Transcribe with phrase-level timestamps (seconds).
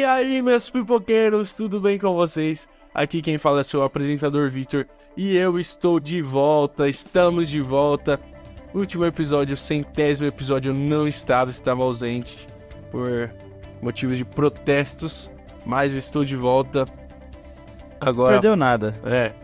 [0.00, 2.66] E aí, meus pipoqueiros, tudo bem com vocês?
[2.94, 8.18] Aqui quem fala é seu apresentador Victor e eu estou de volta, estamos de volta.
[8.74, 12.48] Último episódio, centésimo episódio, eu não estava, estava ausente
[12.90, 13.30] por
[13.82, 15.30] motivos de protestos,
[15.66, 16.86] mas estou de volta.
[18.00, 18.32] Agora.
[18.32, 18.98] Perdeu nada.
[19.04, 19.34] É.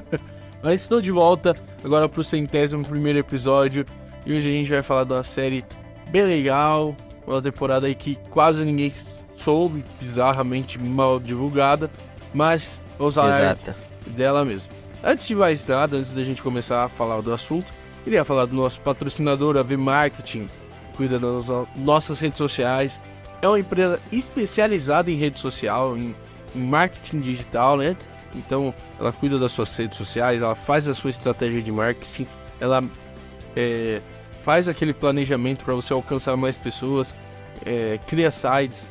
[0.64, 3.84] mas estou de volta agora pro centésimo primeiro episódio
[4.24, 5.62] e hoje a gente vai falar de uma série
[6.08, 8.90] bem legal, uma temporada aí que quase ninguém
[9.38, 11.90] soube, bizarramente mal divulgada,
[12.34, 13.76] mas vamos falar Exata.
[14.06, 14.72] dela mesmo.
[15.02, 17.72] Antes de mais nada, antes da gente começar a falar do assunto,
[18.04, 23.00] queria falar do nosso patrocinador, a V Marketing, que cuida das nossas redes sociais.
[23.40, 26.14] É uma empresa especializada em rede social, em,
[26.54, 27.96] em marketing digital, né?
[28.34, 32.26] Então, ela cuida das suas redes sociais, ela faz a sua estratégia de marketing,
[32.60, 32.82] ela
[33.56, 34.00] é,
[34.42, 37.14] faz aquele planejamento para você alcançar mais pessoas,
[37.64, 38.88] é, cria sites.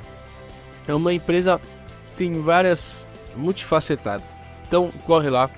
[0.87, 1.59] É uma empresa
[2.07, 4.25] que tem várias multifacetadas.
[4.67, 5.49] Então corre lá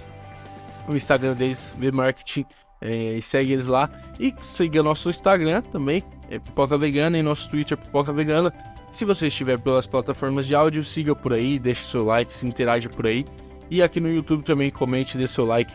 [0.87, 2.45] no Instagram deles, Vmarketing,
[2.81, 3.89] é, e segue eles lá.
[4.19, 8.53] E siga nosso Instagram também, é Pipoca Vegana, e nosso Twitter Pipoca Vegana.
[8.91, 12.89] Se você estiver pelas plataformas de áudio, siga por aí, deixe seu like, se interage
[12.89, 13.25] por aí.
[13.69, 15.71] E aqui no YouTube também comente, dê seu like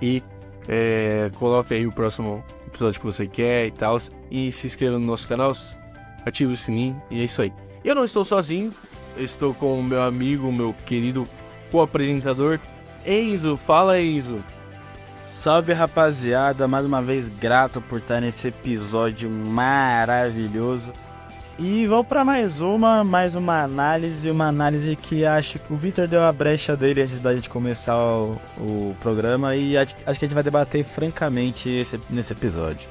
[0.00, 0.22] e
[0.66, 3.98] é, coloque aí o próximo episódio que você quer e tal.
[4.30, 5.52] E se inscreva no nosso canal,
[6.24, 7.52] ative o sininho e é isso aí.
[7.84, 8.72] Eu não estou sozinho,
[9.16, 11.26] estou com o meu amigo, meu querido
[11.70, 12.58] co-apresentador,
[13.06, 13.56] Enzo.
[13.56, 14.44] Fala, Enzo.
[15.26, 20.92] Salve rapaziada, mais uma vez grato por estar nesse episódio maravilhoso.
[21.58, 26.08] E vamos para mais uma, mais uma análise, uma análise que acho que o Victor
[26.08, 30.12] deu a brecha dele antes da gente começar o, o programa e acho que a
[30.12, 32.88] gente vai debater francamente esse, nesse episódio.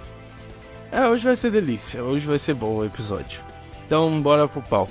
[0.92, 3.49] É, hoje vai ser delícia, hoje vai ser bom o episódio.
[3.90, 4.88] Então, bora pro pau.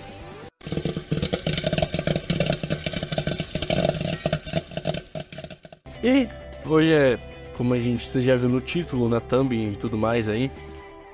[6.03, 6.29] E
[6.67, 7.19] hoje é,
[7.57, 10.51] como a gente já viu no título, na thumb e tudo mais aí,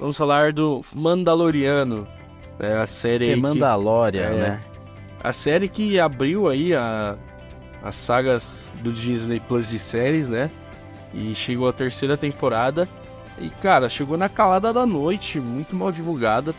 [0.01, 2.09] vamos falar do Mandaloriano,
[2.59, 4.61] né, a série Que Mandalorian, é, né?
[5.23, 7.19] a série que abriu aí a,
[7.83, 10.51] as sagas do Disney Plus de séries, né?
[11.13, 12.89] E chegou a terceira temporada.
[13.39, 16.55] E, cara, chegou na calada da noite, muito mal divulgada.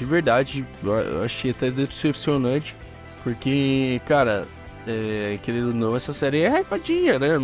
[0.00, 2.74] De verdade, eu achei até decepcionante.
[3.22, 4.46] Porque, cara,
[4.88, 7.38] é, querendo ou não, essa série é hypadinha, né?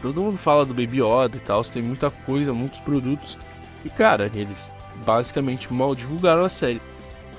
[0.00, 3.36] Todo mundo fala do Baby Yoda e tal, tem muita coisa, muitos produtos.
[3.84, 4.70] E, cara, eles
[5.04, 6.80] basicamente mal divulgaram a série.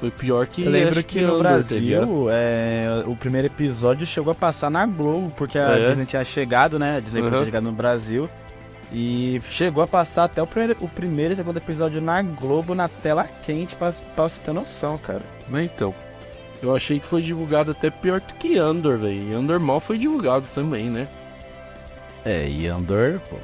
[0.01, 1.39] Foi pior que Eu lembro acho que no tá?
[1.39, 5.87] Brasil, é, o primeiro episódio chegou a passar na Globo, porque a É?
[5.87, 6.97] Disney tinha chegado, né?
[6.97, 7.29] A Disney Uhum.
[7.29, 8.29] tinha chegado no Brasil.
[8.93, 12.87] E chegou a passar até o primeiro, o primeiro e segundo episódio na Globo, na
[12.87, 15.21] tela quente, pra, pra você ter noção, cara.
[15.49, 15.95] Mas então,
[16.61, 19.31] eu achei que foi divulgado até pior do que Andor, velho.
[19.31, 21.07] E Andor mal foi divulgado também, né?
[22.23, 23.37] É, e Andor, pô.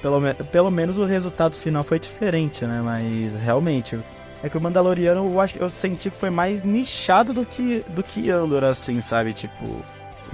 [0.00, 2.80] Pelo, me- pelo menos o resultado final foi diferente, né?
[2.82, 3.98] Mas realmente.
[4.42, 8.02] É que o Mandaloriano eu acho eu senti que foi mais nichado do que, do
[8.02, 9.32] que Andor, assim, sabe?
[9.34, 9.84] Tipo.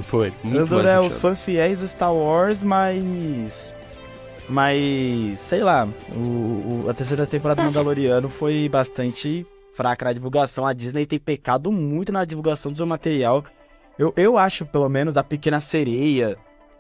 [0.05, 0.33] Foi.
[0.43, 1.21] Muito Andor é os nichado.
[1.21, 3.75] fãs fiéis do Star Wars, mas.
[4.49, 5.39] Mas.
[5.39, 5.89] Sei lá.
[6.15, 10.67] O, o- a terceira temporada do Mandaloriano foi bastante fraca na divulgação.
[10.67, 13.45] A Disney tem pecado muito na divulgação do seu material.
[13.99, 16.37] Eu, eu acho, pelo menos, da Pequena Sereia,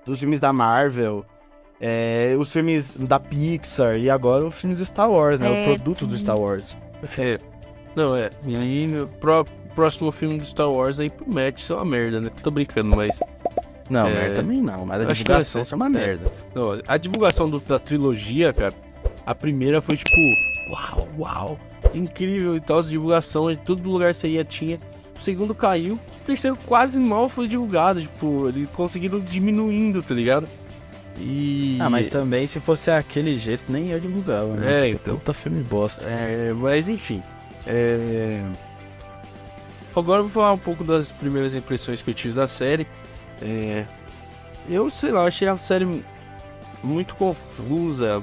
[0.07, 1.25] dos filmes da Marvel,
[1.81, 5.49] é, os filmes da Pixar e agora os filmes do Star Wars, né?
[5.49, 5.63] É.
[5.63, 6.77] O produto do Star Wars.
[7.19, 7.39] É.
[7.97, 8.31] Não, é.
[8.47, 12.31] E aí, pró- próximo filme do Star Wars aí promete ser uma merda, né?
[12.43, 13.21] Tô brincando, mas.
[13.91, 15.89] Não, É, merda também não, mas a que divulgação é uma É.
[15.89, 16.33] merda.
[16.55, 18.75] Não, a divulgação do- da trilogia, cara,
[19.25, 20.11] a primeira foi tipo,
[20.71, 21.61] uau, uau,
[21.95, 24.79] incrível e tal, a divulgação, em todo lugar você ia tinha.
[25.19, 30.47] O segundo caiu, o terceiro quase mal foi divulgado, tipo, eles conseguiram diminuindo, tá ligado?
[31.19, 31.77] E.
[31.81, 34.87] Ah, mas também se fosse aquele jeito, nem eu divulgava, né?
[34.87, 35.17] É, então.
[35.17, 36.05] Puta filme bosta.
[36.09, 37.21] É, mas enfim.
[37.67, 38.45] é,
[39.97, 42.87] Agora eu vou falar um pouco das primeiras impressões que eu tive da série.
[43.43, 43.85] É,
[44.69, 46.03] Eu sei lá, achei a série
[46.83, 48.23] muito confusa.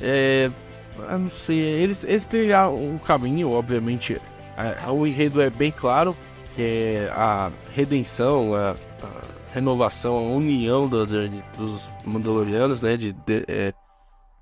[0.00, 0.50] É,
[0.98, 4.20] eu não sei, eles, eles trilharam um caminho, obviamente.
[4.56, 6.14] a- o enredo é bem claro,
[6.58, 8.70] é a redenção, a,
[9.02, 12.96] a renovação, a união do- do- dos Mandalorianos, né?
[12.96, 13.72] De, de- é,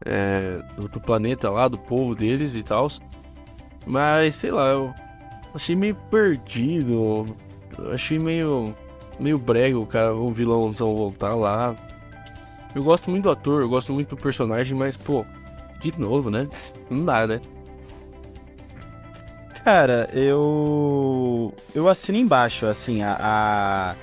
[0.04, 2.88] é, do, do planeta lá, do povo deles e tal.
[3.86, 4.92] Mas sei lá, eu
[5.54, 7.26] achei meio perdido.
[7.92, 8.74] achei meio.
[9.20, 11.76] Meio brega o cara, o vilãozão voltar lá.
[12.74, 15.24] Eu gosto muito do ator, eu gosto muito do personagem, mas, pô,
[15.80, 16.48] de novo, né?
[16.88, 17.40] Não dá, né?
[19.64, 21.52] Cara, eu.
[21.74, 23.94] Eu assino embaixo, assim, a, a,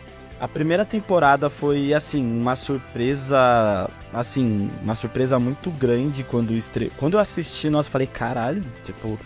[0.44, 3.90] a, primeira temporada foi, assim, uma surpresa.
[4.14, 6.92] Assim, uma surpresa muito grande quando, estre...
[6.98, 9.20] quando eu assisti, nossa, falei, caralho, tipo,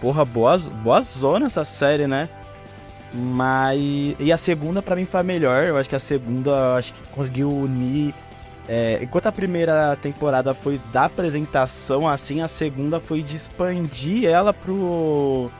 [0.00, 2.28] porra, boa, boa zona essa série, né?
[3.12, 3.80] Mas.
[4.18, 5.64] E a segunda para mim foi a melhor.
[5.64, 8.14] Eu acho que a segunda acho que conseguiu unir.
[8.68, 14.52] É, enquanto a primeira temporada foi da apresentação, assim, a segunda foi de expandir ela
[14.52, 15.50] pro.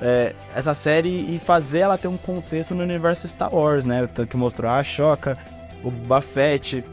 [0.00, 4.06] É, essa série e fazer ela ter um contexto no universo Star Wars, né?
[4.12, 5.38] Tanto que mostrou a Choca,
[5.82, 6.84] o Buffett,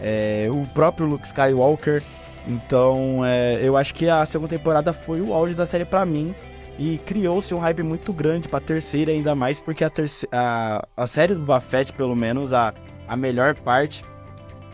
[0.00, 2.02] é, o próprio Luke Skywalker.
[2.46, 6.34] Então, é, eu acho que a segunda temporada foi o auge da série para mim.
[6.80, 11.06] E criou-se um hype muito grande pra terceira, ainda mais porque a, terceira, a, a
[11.06, 12.72] série do Buffett, pelo menos, a,
[13.06, 14.02] a melhor parte,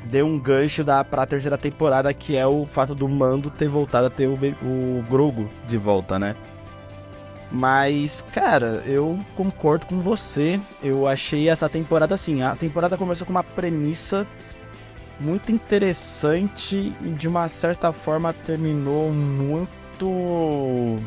[0.04, 4.06] deu um gancho da, pra terceira temporada, que é o fato do Mando ter voltado
[4.06, 6.36] a ter o, o Grogu de volta, né?
[7.50, 10.60] Mas, cara, eu concordo com você.
[10.80, 12.40] Eu achei essa temporada assim.
[12.40, 14.24] A temporada começou com uma premissa
[15.18, 21.00] muito interessante e de uma certa forma terminou muito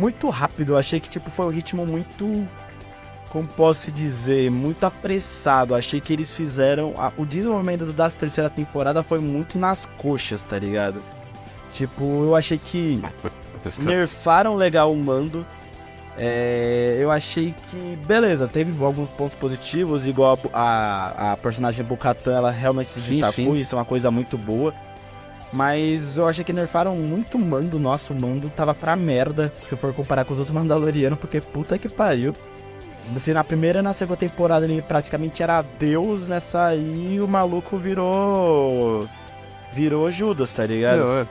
[0.00, 0.72] muito rápido.
[0.72, 2.48] Eu achei que tipo foi um ritmo muito
[3.30, 5.74] como posso dizer, muito apressado.
[5.74, 10.58] Achei que eles fizeram a, o desenvolvimento da terceira temporada foi muito nas coxas, tá
[10.58, 11.00] ligado?
[11.72, 13.00] Tipo, eu achei que
[13.78, 15.46] nerfaram legal o mando.
[16.18, 22.34] É, eu achei que, beleza, teve alguns pontos positivos, igual a, a, a personagem Bukatan,
[22.34, 23.60] ela realmente se destacou, sim, sim.
[23.60, 24.74] isso é uma coisa muito boa.
[25.52, 27.78] Mas eu achei que nerfaram muito o mando.
[27.78, 31.88] Nosso mando tava pra merda, se for comparar com os outros Mandalorianos, porque puta que
[31.88, 32.34] pariu.
[33.16, 37.76] Assim, na primeira e na segunda temporada ele praticamente era Deus, nessa aí o maluco
[37.76, 39.08] virou.
[39.72, 40.98] Virou Judas, tá ligado?
[40.98, 41.26] Não, é.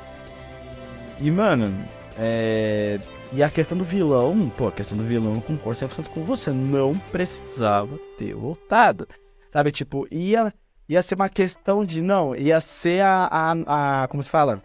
[1.21, 1.73] E, mano,
[2.17, 2.99] é.
[3.31, 6.51] E a questão do vilão, pô, a questão do vilão eu concordo 100% com você.
[6.51, 9.07] Não precisava ter voltado.
[9.51, 10.53] Sabe, tipo, ia
[10.89, 12.01] ia ser uma questão de.
[12.01, 13.29] Não, ia ser a.
[13.31, 14.61] a, a como se fala?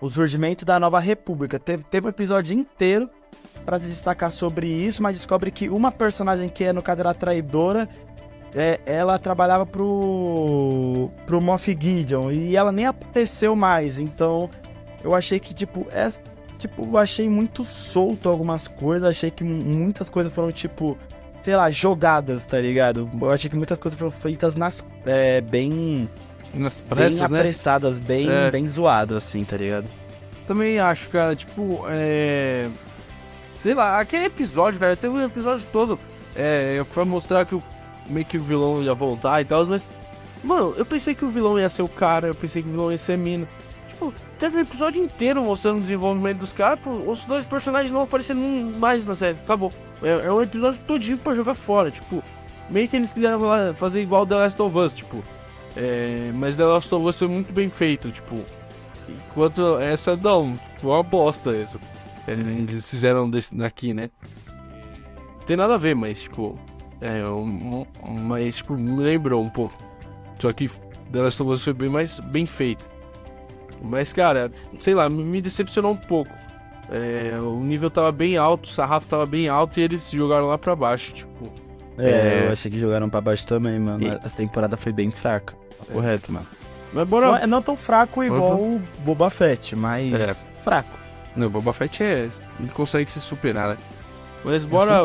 [0.00, 1.58] O surgimento da nova república.
[1.58, 3.08] Teve, teve um episódio inteiro
[3.64, 7.14] para se destacar sobre isso, mas descobre que uma personagem que é, no caso, era
[7.14, 7.88] traidora.
[8.56, 11.10] É, ela trabalhava pro.
[11.24, 13.98] pro Moff Gideon e ela nem apareceu mais.
[13.98, 14.50] Então,
[15.02, 16.08] eu achei que, tipo, é,
[16.58, 19.08] tipo, eu achei muito solto algumas coisas.
[19.08, 20.96] Achei que muitas coisas foram, tipo,
[21.44, 23.08] sei lá, jogadas, tá ligado?
[23.20, 24.82] Eu achei que muitas coisas foram feitas nas.
[25.04, 26.08] É, bem.
[26.54, 27.38] Nas pressas, bem né?
[27.40, 28.06] apressadas, né?
[28.06, 28.50] bem, é.
[28.50, 29.86] bem zoado, assim, tá ligado?
[30.48, 32.70] Também acho, cara, tipo, é.
[33.58, 35.98] Sei lá, aquele episódio, velho, teve um episódio todo
[36.34, 37.62] é, pra mostrar que o,
[38.08, 39.88] meio que o vilão ia voltar e tal, mas.
[40.42, 42.90] Mano, eu pensei que o vilão ia ser o cara, eu pensei que o vilão
[42.90, 43.46] ia ser a mina.
[43.88, 48.40] Tipo, teve um episódio inteiro mostrando o desenvolvimento dos caras, os dois personagens não apareceram
[48.78, 49.70] mais na série, acabou.
[50.02, 52.22] É, é um episódio todinho pra jogar fora, tipo,
[52.70, 53.40] meio que eles quiseram
[53.74, 55.22] fazer igual The Last of Us, tipo.
[55.76, 58.38] É, mas The Last of Us foi muito bem feito, tipo.
[59.08, 61.78] Enquanto essa não, foi uma bosta essa.
[62.26, 64.10] Eles fizeram desse, daqui, né?
[65.38, 66.58] Não tem nada a ver, mas tipo.
[67.00, 69.76] É, um, um, mas tipo, me lembrou um pouco.
[70.38, 70.68] Só que
[71.12, 72.84] The Last of Us foi bem mais bem feito.
[73.82, 76.30] Mas, cara, sei lá, me decepcionou um pouco.
[76.90, 80.58] É, o nível tava bem alto, o sarrafo tava bem alto e eles jogaram lá
[80.58, 81.50] pra baixo, tipo.
[81.96, 82.46] É, é...
[82.46, 84.04] eu achei que jogaram pra baixo também, mano.
[84.04, 84.08] E...
[84.24, 85.54] Essa temporada foi bem fraca.
[85.88, 85.92] É.
[85.92, 86.46] Correto, mano.
[86.92, 87.26] Mas bora...
[87.26, 90.34] Não, é não tão fraco igual o Boba Fett, mas é.
[90.62, 90.96] fraco.
[91.34, 92.28] Não, o Boba Fett é.
[92.60, 93.76] Ele consegue se superar, né?
[94.44, 95.02] Mas bora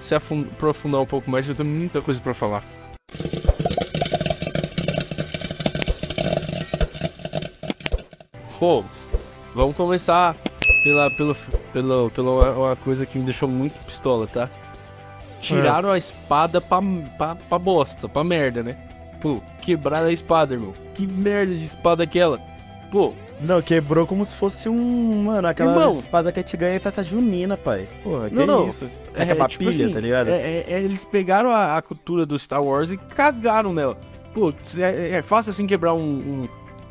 [0.00, 2.64] se aprofundar um pouco mais, eu tenho muita coisa pra falar.
[8.58, 9.08] Holmes,
[9.54, 10.34] vamos começar
[10.84, 11.34] pela, pela,
[11.72, 14.50] pela, pela uma coisa que me deixou muito pistola, tá?
[15.40, 15.94] Tiraram é.
[15.94, 16.78] a espada pra,
[17.18, 18.76] pra, pra bosta, pra merda, né?
[19.20, 20.74] Pô, quebraram a espada, irmão.
[20.94, 22.38] Que merda de espada é aquela?
[22.92, 23.14] Pô.
[23.40, 25.24] Não, quebrou como se fosse um.
[25.24, 27.88] Mano, aquela irmão, espada que a gente ganha em festa junina, pai.
[28.02, 28.68] Porra, que não, não.
[28.68, 28.88] isso?
[29.14, 30.28] É, é, é tipo pilha, assim, tá ligado?
[30.28, 33.98] É, é, é, eles pegaram a, a, cultura do Star Wars e cagaram nela.
[34.32, 36.48] Pô, é, é fácil assim quebrar um, um,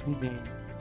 [0.07, 0.13] um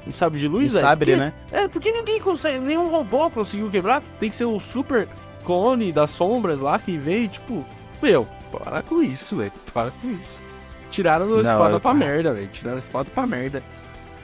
[0.07, 0.87] um sabre de luz, um velho.
[0.87, 1.33] sabre, porque, né?
[1.51, 4.03] É, porque ninguém consegue, nenhum robô conseguiu quebrar.
[4.19, 5.09] Tem que ser o super
[5.45, 7.65] clone das sombras lá que veio, tipo,
[8.03, 9.53] meu, para com isso, velho.
[9.73, 10.45] Para com isso.
[10.91, 11.81] Tiraram a espada eu...
[11.81, 12.49] pra merda, velho.
[12.49, 13.63] Tiraram a espada pra merda.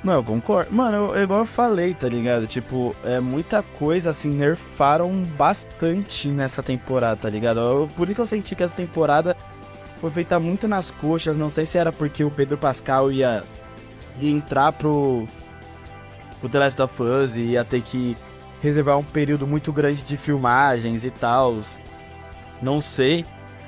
[0.03, 0.73] Não, eu concordo.
[0.73, 2.47] Mano, eu, igual eu falei, tá ligado?
[2.47, 7.59] Tipo, é muita coisa, assim, nerfaram bastante nessa temporada, tá ligado?
[7.59, 9.37] Eu, por isso que eu senti que essa temporada
[10.01, 11.37] foi feita muito nas coxas.
[11.37, 13.43] Não sei se era porque o Pedro Pascal ia,
[14.21, 15.27] ia entrar pro,
[16.43, 18.17] o The Last of Us e ia ter que
[18.63, 21.59] reservar um período muito grande de filmagens e tal.
[22.61, 23.25] Não sei.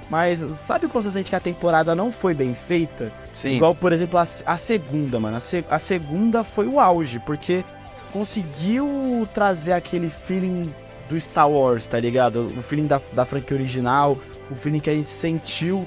[0.08, 3.12] Mas sabe quando você sente que a temporada não foi bem feita?
[3.32, 3.56] Sim.
[3.56, 5.36] Igual, por exemplo, a, a segunda, mano.
[5.36, 7.64] A, se, a segunda foi o auge, porque
[8.12, 10.74] conseguiu trazer aquele feeling
[11.08, 12.52] do Star Wars, tá ligado?
[12.58, 14.18] O feeling da, da franquia original,
[14.50, 15.86] o feeling que a gente sentiu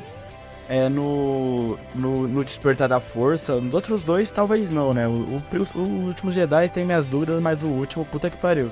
[0.70, 3.60] é, no, no, no Despertar da Força.
[3.60, 5.08] Nos outros dois, talvez não, né?
[5.08, 5.44] O, o,
[5.76, 8.72] o, Último Jedi tem minhas dúvidas, mas o último, puta que pariu.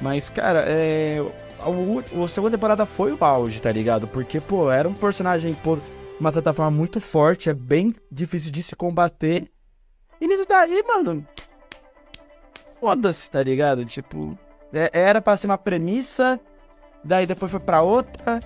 [0.00, 1.18] Mas, cara, é,
[1.60, 4.06] a, a segunda temporada foi o auge, tá ligado?
[4.06, 5.80] Porque, pô, era um personagem, por
[6.18, 9.50] uma certa forma, muito forte, é bem difícil de se combater.
[10.20, 11.26] E nisso daí, mano.
[12.80, 13.84] Foda-se, tá ligado?
[13.84, 14.36] Tipo,
[14.72, 16.40] é, era pra ser uma premissa,
[17.04, 18.40] daí depois foi pra outra,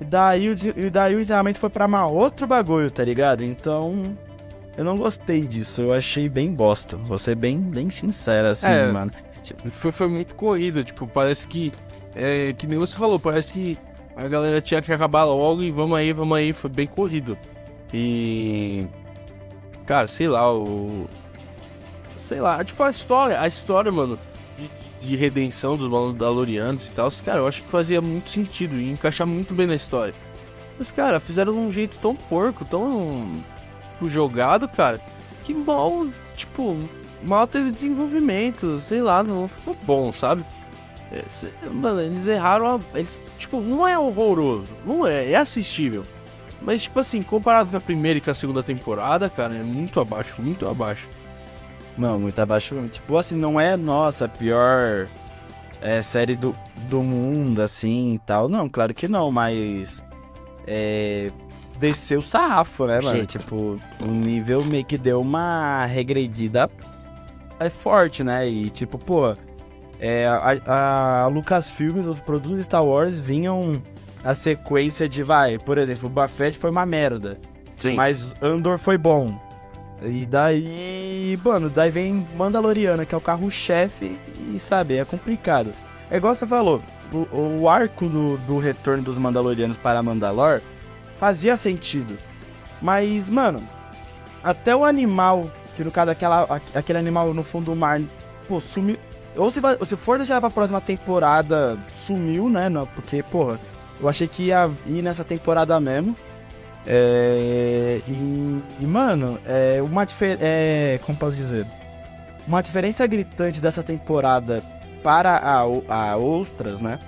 [0.00, 0.46] e daí,
[0.76, 3.42] e daí o encerramento foi pra uma outro bagulho, tá ligado?
[3.44, 4.16] Então.
[4.76, 6.96] Eu não gostei disso, eu achei bem bosta.
[6.96, 9.12] Vou ser bem, bem sincero, assim, é, mano.
[9.70, 11.72] Foi, foi muito corrido, tipo, parece que
[12.14, 13.78] é, que nem você falou, parece que
[14.16, 17.36] a galera tinha que acabar logo e vamos aí, vamos aí, foi bem corrido.
[17.92, 18.86] E.
[19.84, 21.08] Cara, sei lá, o.
[22.16, 24.18] Sei lá, tipo a história, a história, mano,
[25.04, 28.90] de, de redenção dos Mandalorianos e tal, cara, eu acho que fazia muito sentido e
[28.90, 30.14] encaixar muito bem na história.
[30.78, 33.42] Mas, cara, fizeram de um jeito tão porco, tão
[34.02, 35.00] jogado, cara,
[35.44, 36.06] que mal,
[36.36, 36.76] tipo,
[37.22, 40.44] mal teve desenvolvimento, sei lá, não ficou bom, sabe?
[41.12, 41.24] É,
[41.70, 42.66] mano, eles erraram.
[42.66, 44.68] A, eles, tipo, não é horroroso.
[44.84, 46.04] Não é, é assistível.
[46.60, 50.00] Mas, tipo assim, comparado com a primeira e com a segunda temporada, cara, é muito
[50.00, 51.06] abaixo, muito abaixo.
[51.96, 52.76] Não, muito abaixo.
[52.90, 55.08] Tipo assim, não é, nossa, pior
[55.80, 56.54] é, série do,
[56.88, 58.48] do mundo, assim e tal.
[58.48, 60.02] Não, claro que não, mas.
[60.66, 61.30] É.
[61.78, 63.20] Desceu o sarrafo, né, mano?
[63.20, 63.26] Sim.
[63.26, 66.70] Tipo, o nível meio que deu uma regredida
[67.58, 68.48] é forte, né?
[68.48, 69.34] E tipo, pô,
[69.98, 73.82] é, a, a Lucasfilm, os produtos Star Wars vinham
[74.22, 77.38] a sequência de, vai, por exemplo, o Buffett foi uma merda.
[77.76, 77.94] Sim.
[77.94, 79.38] Mas Andor foi bom.
[80.02, 84.18] E daí, mano, daí vem Mandaloriana, que é o carro-chefe,
[84.52, 85.72] e sabe, é complicado.
[86.10, 86.82] É igual você falou,
[87.12, 90.60] o, o arco do, do retorno dos Mandalorianos para Mandalor
[91.18, 92.18] fazia sentido.
[92.82, 93.66] Mas, mano,
[94.42, 98.00] até o animal, que no caso aquela, aquele animal no fundo do mar,
[98.46, 98.98] pô, sumiu.
[99.36, 102.68] Ou se, se for deixar pra próxima temporada, sumiu, né?
[102.94, 103.58] Porque, porra,
[104.00, 106.16] eu achei que ia ir nessa temporada mesmo.
[106.86, 110.40] É, e, e, mano, é uma diferença.
[110.42, 111.66] É, como posso dizer?
[112.46, 114.62] Uma diferença gritante dessa temporada
[115.02, 116.98] para a, a outras, né?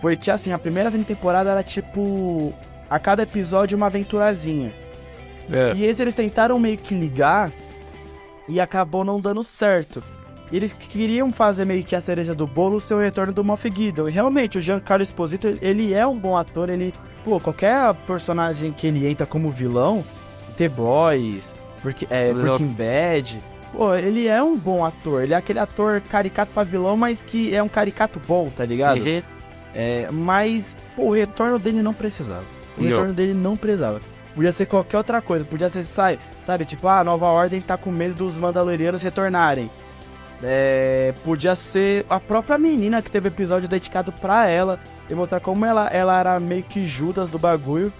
[0.00, 2.52] Foi que assim, a primeira temporada era tipo.
[2.88, 4.72] A cada episódio uma aventurazinha.
[5.50, 5.72] É.
[5.74, 7.50] E esse eles tentaram meio que ligar
[8.48, 10.02] e acabou não dando certo
[10.56, 14.08] eles queriam fazer meio que a cereja do bolo o seu retorno do Moff Gideon.
[14.08, 16.92] E realmente, o Giancarlo Esposito, ele é um bom ator, ele...
[17.24, 20.04] Pô, qualquer personagem que ele entra como vilão,
[20.56, 23.42] The Boys, porque, é, Breaking Bad...
[23.72, 27.54] Pô, ele é um bom ator, ele é aquele ator caricato pra vilão, mas que
[27.54, 28.98] é um caricato bom, tá ligado?
[29.74, 32.44] É, mas, pô, o retorno dele não precisava.
[32.76, 32.88] O não.
[32.90, 34.00] retorno dele não precisava.
[34.34, 37.78] Podia ser qualquer outra coisa, podia ser, sabe, sabe tipo, ah, a Nova Ordem tá
[37.78, 39.70] com medo dos Mandalorianos retornarem.
[40.42, 45.64] É, podia ser a própria menina que teve episódio dedicado pra ela e mostrar como
[45.64, 47.92] ela, ela era meio que Judas do bagulho.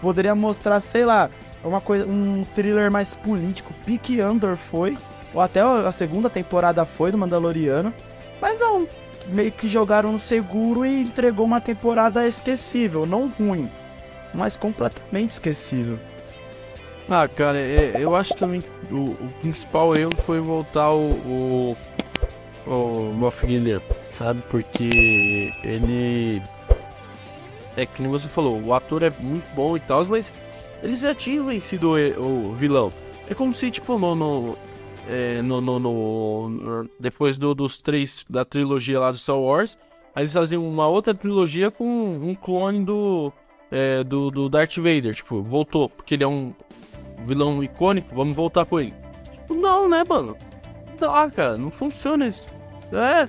[0.00, 1.30] Poderia mostrar, sei lá,
[1.62, 3.72] uma coisa, um thriller mais político.
[3.84, 4.98] Peak Under foi,
[5.32, 7.92] ou até a segunda temporada foi do Mandaloriano.
[8.40, 8.86] Mas não,
[9.28, 13.70] meio que jogaram no seguro e entregou uma temporada esquecível, não ruim,
[14.32, 15.98] mas completamente esquecível.
[17.10, 21.76] Ah, cara, é, eu acho também que o, o, principal erro foi voltar o, o,
[22.66, 23.80] o Moff Gideon,
[24.12, 24.42] sabe?
[24.50, 26.42] Porque ele.
[27.78, 30.30] É que nem você falou, o ator é muito bom e tal, mas
[30.82, 32.92] eles já tinham vencido o, o vilão.
[33.26, 34.14] É como se, tipo, no.
[34.14, 34.58] no,
[35.08, 39.78] é, no, no, no depois do, dos três da trilogia lá do Star Wars,
[40.14, 43.32] aí eles faziam uma outra trilogia com um clone do.
[43.70, 46.54] É, do, do Darth Vader, tipo, voltou, porque ele é um,
[47.26, 48.94] vilão icônico, vamos voltar com ele.
[49.32, 50.36] Tipo, não, né, mano?
[50.88, 52.48] Não dá, cara, não funciona isso.
[52.92, 53.28] É.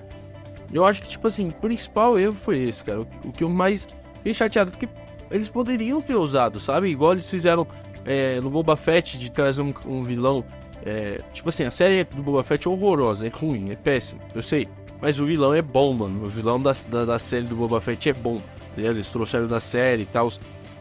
[0.72, 3.02] Eu acho que, tipo assim, o principal erro foi esse, cara.
[3.02, 4.88] O, que eu mais fiquei chateado, porque
[5.32, 6.90] eles poderiam ter usado, sabe?
[6.90, 7.68] Igual eles fizeram
[8.06, 10.44] é, no Boba Fett de trazer um, um vilão.
[10.86, 14.42] É, tipo assim, a série do Boba Fett é horrorosa, é ruim, é péssimo, eu
[14.42, 14.68] sei.
[15.02, 16.26] Mas o vilão é bom, mano.
[16.26, 18.42] O vilão da, da, da série do Boba Fett é bom.
[18.76, 20.30] Tá eles trouxeram da série e tal.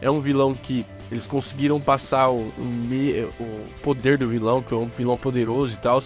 [0.01, 4.77] É um vilão que eles conseguiram passar o, o, o, poder do vilão, que é
[4.77, 6.01] um vilão poderoso e tal.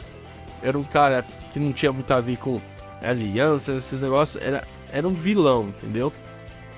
[0.61, 2.61] Era um cara que não tinha muito a ver com
[3.01, 6.11] aliança, esses negócios, era, era um vilão, entendeu?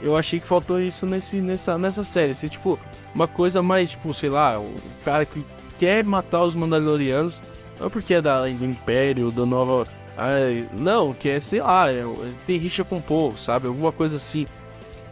[0.01, 2.31] Eu achei que faltou isso nesse, nessa, nessa série.
[2.31, 2.79] Assim, tipo,
[3.13, 5.45] uma coisa mais, tipo, sei lá, o cara que
[5.77, 7.39] quer matar os Mandalorianos,
[7.79, 9.87] não porque é da, do Império, da nova.
[10.17, 12.03] Ai, não, que é, sei lá, é,
[12.47, 13.67] tem rixa com o povo, sabe?
[13.67, 14.47] Alguma coisa assim.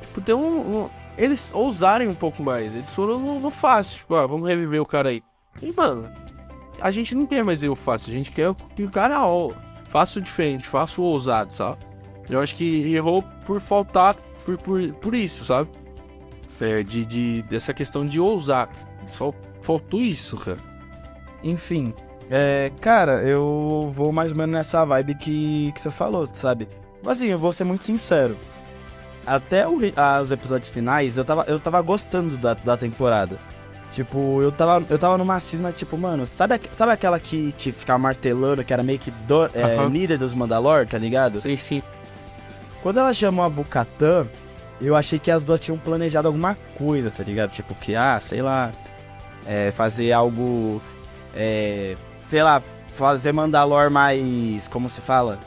[0.01, 2.75] Tipo, tem um, um eles ousarem um pouco mais.
[2.75, 5.23] Eles foram no, no fácil, tipo, ah, vamos reviver o cara aí.
[5.61, 6.09] E, mano,
[6.81, 9.51] a gente não quer mais eu fácil, a gente quer que o cara ó,
[9.89, 11.77] faça o diferente, faça o ousado, sabe?
[12.29, 14.15] Eu acho que errou por faltar,
[14.45, 15.69] por, por, por isso, sabe?
[16.59, 18.69] É, de, de, dessa questão de ousar.
[19.07, 20.59] Só faltou isso, cara.
[21.43, 21.93] Enfim,
[22.29, 26.67] é, cara, eu vou mais ou menos nessa vibe que, que você falou, sabe?
[27.05, 28.37] Assim, eu vou ser muito sincero
[29.25, 29.79] até o,
[30.21, 33.37] os episódios finais, eu tava, eu tava gostando da, da temporada.
[33.91, 37.99] Tipo, eu tava, eu tava numa cisma, tipo, mano, sabe, sabe aquela que, que ficava
[37.99, 39.87] martelando, que era meio que do, é, uhum.
[39.87, 41.39] líder dos Mandalor, tá ligado?
[41.39, 41.83] Sim, sim.
[42.81, 44.27] Quando ela chamou a Bukatan,
[44.81, 47.51] eu achei que as duas tinham planejado alguma coisa, tá ligado?
[47.51, 48.71] Tipo, que, ah, sei lá,
[49.45, 50.81] é, fazer algo,
[51.35, 51.95] é,
[52.27, 52.63] sei lá,
[52.93, 55.39] fazer Mandalor mais, como se fala?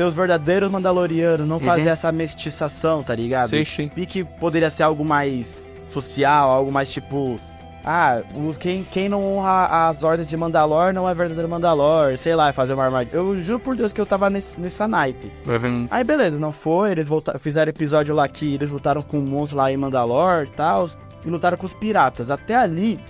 [0.00, 1.88] Ser os verdadeiros Mandalorianos, não fazer uhum.
[1.90, 3.50] essa mestiçação, tá ligado?
[3.50, 3.90] Sim, sim.
[3.94, 5.54] E que poderia ser algo mais
[5.88, 7.38] social, algo mais tipo.
[7.84, 8.20] Ah,
[8.58, 12.74] quem, quem não honra as ordens de Mandalor não é verdadeiro Mandalor, sei lá, fazer
[12.74, 13.16] uma armadilha.
[13.16, 15.32] Eu juro por Deus que eu tava nesse, nessa naipe.
[15.46, 15.86] Uhum.
[15.90, 19.56] Aí beleza, não foi, eles voltaram, fizeram episódio lá que eles lutaram com um monstro
[19.56, 20.88] lá em Mandalor e tal,
[21.24, 22.30] e lutaram com os piratas.
[22.30, 23.00] Até ali,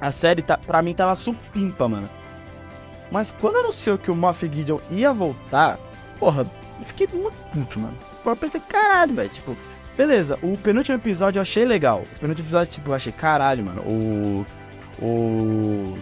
[0.00, 2.08] a série, tá, pra mim, tava supimpa, mano.
[3.10, 5.78] Mas quando anunciou que o Moff Gideon ia voltar,
[6.18, 6.46] porra,
[6.78, 7.96] eu fiquei muito puto, mano.
[8.24, 9.56] Eu pensei, caralho, velho, tipo,
[9.96, 12.04] beleza, o penúltimo episódio eu achei legal.
[12.16, 14.46] O penúltimo episódio, tipo, eu achei, caralho, mano, o.
[15.00, 15.96] O.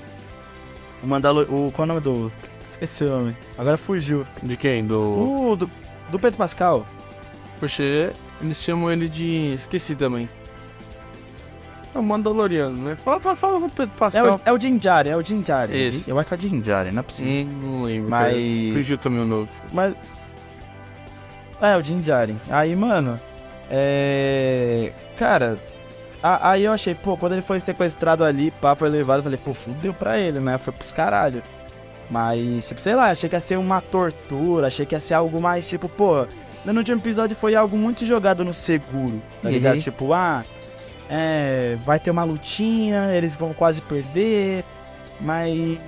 [1.02, 1.46] O Mandalor.
[1.52, 2.32] O, qual é o nome do.
[2.70, 3.36] Esqueci o nome.
[3.56, 4.26] Agora fugiu.
[4.42, 4.84] De quem?
[4.86, 5.00] Do.
[5.00, 5.56] O.
[5.56, 5.70] Do,
[6.10, 6.86] do Pedro Pascal.
[7.60, 7.82] Poxa,
[8.40, 9.52] eles chamam ele de.
[9.54, 10.28] Esqueci também.
[11.96, 12.96] É o Mandaloriano, né?
[12.96, 14.26] Fala, fala, fala com o Pedro Pascal.
[14.26, 15.88] É o, é o Jinjari, é o Jinjari.
[15.88, 16.04] Isso.
[16.10, 17.46] Eu acho que é o Jinjari, não é possível.
[17.46, 18.10] Hum, não lembro.
[18.10, 18.34] Mas...
[18.74, 19.48] Fugiu também o novo.
[19.72, 19.94] Mas...
[21.62, 22.36] É, o Jinjari.
[22.50, 23.18] Aí, mano...
[23.70, 24.92] É...
[25.18, 25.58] Cara...
[26.22, 29.54] Aí eu achei, pô, quando ele foi sequestrado ali, pá, foi levado, eu falei, pô,
[29.54, 30.58] fudeu pra ele, né?
[30.58, 31.42] Foi pros caralho.
[32.10, 35.40] Mas, tipo, sei lá, achei que ia ser uma tortura, achei que ia ser algo
[35.40, 36.26] mais, tipo, pô...
[36.64, 39.74] No último episódio foi algo muito jogado no seguro, tá ligado?
[39.74, 39.80] Uhum.
[39.80, 40.44] Tipo, ah,
[41.08, 44.64] é, vai ter uma lutinha, eles vão quase perder,
[45.20, 45.78] mas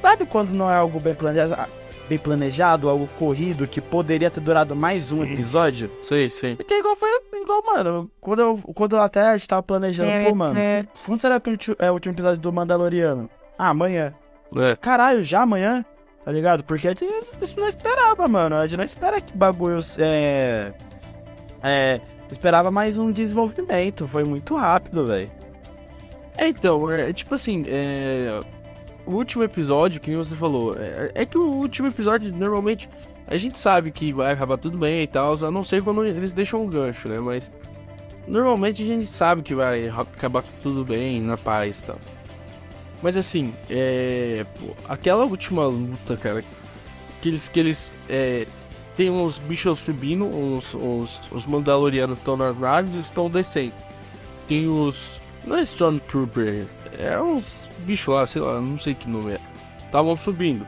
[0.00, 1.70] sabe quando não é algo bem planejado,
[2.08, 5.90] bem planejado, algo corrido que poderia ter durado mais um episódio?
[6.02, 6.56] Sim, sim.
[6.56, 10.58] Porque igual foi igual, mano, quando eu, quando eu até estava planejando, pô, mano,
[11.06, 13.28] quando será que é o último episódio do Mandaloriano?
[13.58, 14.14] Ah, amanhã.
[14.56, 14.76] É.
[14.76, 15.84] Caralho, já amanhã?
[16.24, 16.62] Tá ligado?
[16.62, 18.56] Porque a gente não esperava, mano.
[18.56, 20.72] A gente não espera que bagulho é.
[21.62, 24.06] É esperava mais um desenvolvimento.
[24.06, 25.30] Foi muito rápido, velho.
[26.36, 28.40] É, então, é, tipo assim, é,
[29.04, 32.88] o último episódio, que você falou, é, é, que o último episódio, normalmente,
[33.26, 36.32] a gente sabe que vai acabar tudo bem e tal, a não ser quando eles
[36.32, 37.18] deixam um gancho, né?
[37.18, 37.50] Mas
[38.26, 41.98] normalmente a gente sabe que vai acabar tudo bem, na paz e tal.
[43.02, 46.44] Mas assim, é, pô, aquela última luta, cara,
[47.20, 48.46] que eles, que eles é,
[48.98, 53.72] tem uns bichos subindo, os, os, os Mandalorianos estão nas naves e estão descendo.
[54.48, 55.20] Tem os.
[55.46, 56.66] Não é Stormtrooper,
[56.98, 59.40] é uns bichos lá, sei lá, não sei que nome é.
[59.84, 60.66] Estavam subindo.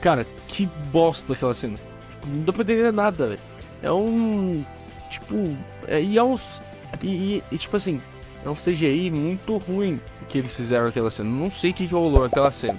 [0.00, 1.76] Cara, que bosta aquela cena.
[1.76, 3.40] Tipo, não entender nada, velho.
[3.82, 4.64] É um.
[5.10, 5.56] Tipo.
[5.88, 6.62] É, e é uns.
[7.02, 8.00] E, e, e, tipo assim,
[8.44, 11.28] é um CGI muito ruim que eles fizeram aquela cena.
[11.28, 12.78] Não sei o que rolou naquela cena.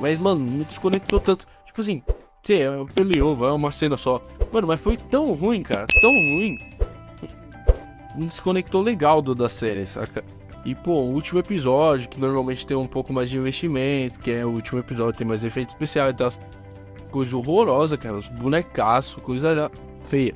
[0.00, 1.46] Mas, mano, me desconectou tanto.
[1.64, 2.02] Tipo assim,
[2.46, 4.22] Sim, peleou, vai uma cena só.
[4.52, 5.84] Mano, mas foi tão ruim, cara.
[6.00, 6.56] Tão ruim.
[8.14, 10.22] Desconectou legal do, da série, saca?
[10.64, 14.46] E, pô, o último episódio, que normalmente tem um pouco mais de investimento, que é
[14.46, 16.30] o último episódio, tem mais efeito especial e tal.
[17.10, 18.16] Coisa horrorosa, cara.
[18.16, 19.68] Os bonecaços, coisa
[20.04, 20.34] feia.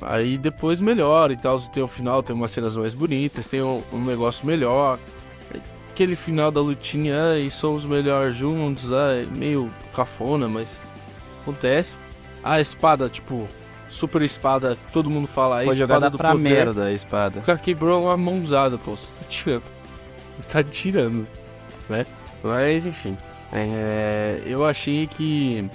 [0.00, 1.60] Aí depois melhora e tal.
[1.60, 4.98] Tem o final, tem umas cenas mais bonitas, tem um, um negócio melhor
[5.98, 10.80] aquele final da lutinha e somos melhores juntos, é meio cafona, mas
[11.48, 11.98] acontece.
[12.42, 13.48] A espada, tipo,
[13.88, 15.64] super espada, todo mundo fala.
[15.64, 16.42] Foi jogada pra poder.
[16.42, 17.40] merda a espada.
[17.40, 18.96] O cara quebrou uma mãozada, pô.
[18.96, 19.62] Você tá tirando.
[20.48, 21.26] Tá tirando,
[21.88, 22.06] né?
[22.42, 23.16] Mas, enfim.
[23.52, 25.68] É, eu achei que.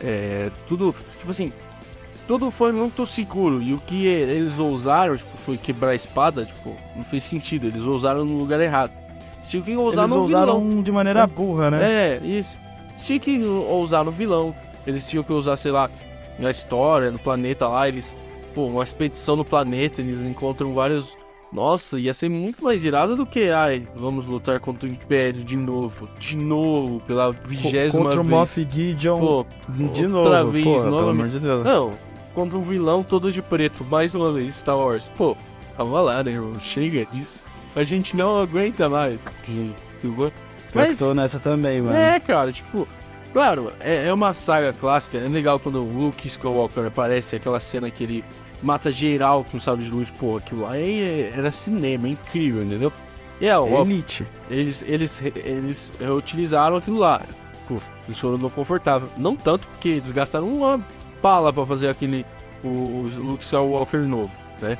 [0.00, 0.94] É, tudo.
[1.18, 1.52] Tipo assim.
[2.26, 3.60] Tudo foi muito seguro.
[3.60, 7.66] E o que eles ousaram, tipo, foi quebrar a espada, tipo, não fez sentido.
[7.66, 8.92] Eles ousaram no lugar errado.
[9.42, 10.82] Tinha que ousar eles no ousaram vilão.
[10.82, 11.82] de maneira burra, né?
[11.82, 12.61] É, isso
[13.06, 14.54] tinha que ousar no vilão,
[14.86, 15.90] eles tinham que usar, sei lá,
[16.38, 18.16] na história, no planeta lá, eles.
[18.54, 21.16] Pô, uma expedição no planeta, eles encontram vários.
[21.52, 25.54] Nossa, ia ser muito mais irado do que, ai, vamos lutar contra o Império de
[25.56, 28.34] novo, de novo, pela vigésima Contra o vez.
[28.34, 30.08] Moff Gideon Pô, de outra
[30.40, 30.50] novo.
[30.50, 31.18] vez, pô, pelo novamente.
[31.20, 31.64] amor de Deus.
[31.64, 31.92] Não,
[32.34, 35.10] contra um vilão todo de preto, mais uma vez, Star Wars.
[35.16, 35.36] Pô,
[35.76, 36.58] calma lá, né, irmão?
[36.58, 37.44] Chega disso.
[37.76, 39.20] A gente não aguenta mais.
[39.46, 40.32] Entendeu?
[40.72, 41.96] Pior que tô nessa também, mano.
[41.96, 42.88] É, cara, tipo,
[43.32, 45.18] claro, é, é uma saga clássica.
[45.18, 48.24] É legal quando o Luke Skywalker aparece, aquela cena que ele
[48.62, 50.10] mata geral com sabre de luz.
[50.10, 52.92] Pô, aquilo lá é- era cinema, é incrível, entendeu?
[53.40, 54.26] E é, ó, Elite.
[54.50, 57.20] eles, eles, eles reutilizaram aquilo lá.
[57.68, 59.08] Pô, eles foram no confortável.
[59.16, 60.80] Não tanto porque eles gastaram uma
[61.22, 62.24] bala pra fazer aquele.
[62.64, 64.30] O, o Luke Skywalker novo,
[64.60, 64.78] né?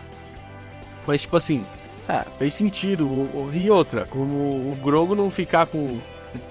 [1.05, 1.65] Mas, tipo assim,
[2.13, 3.09] ah, fez sentido.
[3.55, 5.99] E outra, como o Grogu não ficar com.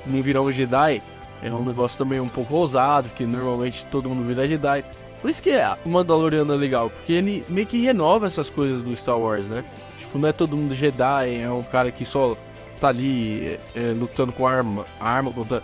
[0.07, 1.03] não virar um Jedi,
[1.43, 4.83] é um negócio também um pouco ousado, porque normalmente todo mundo vira Jedi.
[5.21, 5.51] Por isso que
[5.85, 9.63] o Mandaloriano é legal, porque ele meio que renova essas coisas do Star Wars, né?
[9.99, 12.35] Tipo, não é todo mundo Jedi, é um cara que só
[12.79, 15.61] tá ali é, é, lutando com arma, arma contra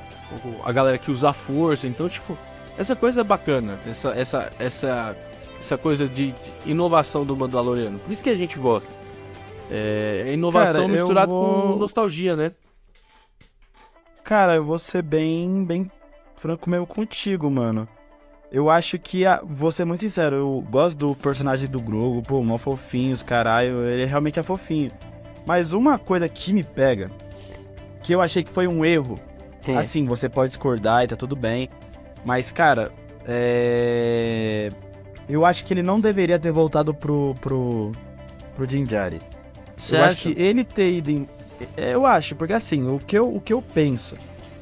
[0.63, 1.87] a galera que usa força.
[1.87, 2.37] Então, tipo,
[2.77, 5.17] essa coisa é bacana, essa, essa, essa,
[5.59, 7.97] essa coisa de, de inovação do Mandaloriano.
[7.97, 8.93] Por isso que a gente gosta.
[9.69, 12.51] É, é inovação Cara, eu misturada vou- com nostalgia, né?
[14.23, 15.89] Cara, eu vou ser bem, bem
[16.35, 17.87] franco mesmo contigo, mano.
[18.51, 22.41] Eu acho que, a, vou ser muito sincero, eu gosto do personagem do Grogu, pô,
[22.43, 24.91] mó fofinho, os caralho, ele realmente é fofinho.
[25.45, 27.11] Mas uma coisa que me pega,
[28.01, 29.19] que eu achei que foi um erro,
[29.77, 31.69] assim, você pode discordar e tá tudo bem,
[32.25, 32.91] mas, cara,
[33.25, 34.69] é...
[35.27, 37.91] Eu acho que ele não deveria ter voltado pro, pro,
[38.55, 39.19] pro Jinjari.
[39.77, 40.11] Você eu acha?
[40.13, 41.11] acho que ele ter ido.
[41.11, 41.27] Em...
[41.77, 44.15] é, Eu acho, porque assim, o que eu, o que eu penso.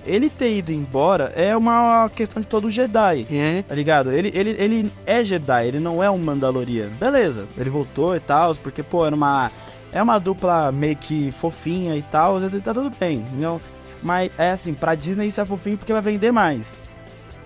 [0.05, 3.63] Ele ter ido embora é uma questão de todo Jedi, É.
[3.63, 4.11] tá ligado?
[4.11, 6.91] Ele, ele, ele é Jedi, ele não é um Mandaloriano.
[6.91, 9.51] Beleza, ele voltou e tal, porque, pô, era uma.
[9.91, 13.25] É uma dupla meio que fofinha e tal, tá tudo bem.
[13.39, 13.59] Não,
[14.03, 16.79] mas é assim, pra Disney isso é fofinho porque vai vender mais.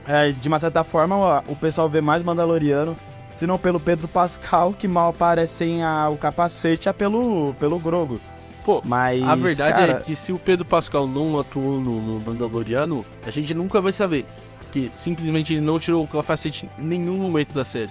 [0.05, 2.97] É, de uma certa forma, o- o pessoal vê mais Mandaloriano,
[3.39, 7.79] se não pelo Pedro Pascal, que mal aparece sem a- o capacete, é pelo, pelo
[7.79, 8.19] Grogo.
[8.65, 9.23] Pô, Mas.
[9.23, 13.31] A verdade cara, é que se o Pedro Pascal não atuou no, no Mandaloriano, a
[13.31, 14.25] gente nunca vai saber.
[14.59, 17.89] Porque simplesmente ele não tirou o capacete em nenhum momento da série.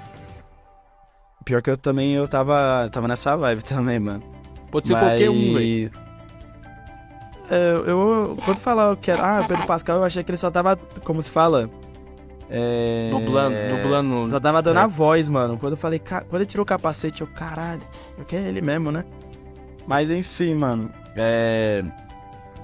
[1.45, 4.23] Pior que eu também, eu tava, tava nessa vibe também, mano.
[4.71, 5.91] Pode ser qualquer um, velho.
[7.51, 9.39] É, eu, eu- quando falar que era.
[9.39, 10.77] Ah, Pedro Pascal, eu achei que ele só tava.
[11.03, 11.71] Como se fala?
[12.51, 13.09] É.
[13.11, 14.31] Dublando, dublando.
[14.31, 14.83] Só tava dando É.
[14.83, 15.59] a voz, mano.
[15.59, 17.83] Quando eu falei, ca- quando ele tirou o capacete, eu, caralho,
[18.17, 19.05] porque é ele mesmo, né?
[19.87, 20.91] Mas enfim, mano.
[21.17, 21.83] É.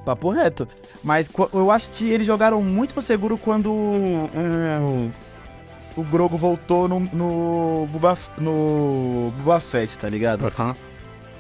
[0.05, 0.67] Papo reto.
[1.03, 5.11] Mas eu acho que eles jogaram muito pro seguro quando hum,
[5.97, 10.45] o Grogo voltou no, no, Boba, no Boba Fett, tá ligado?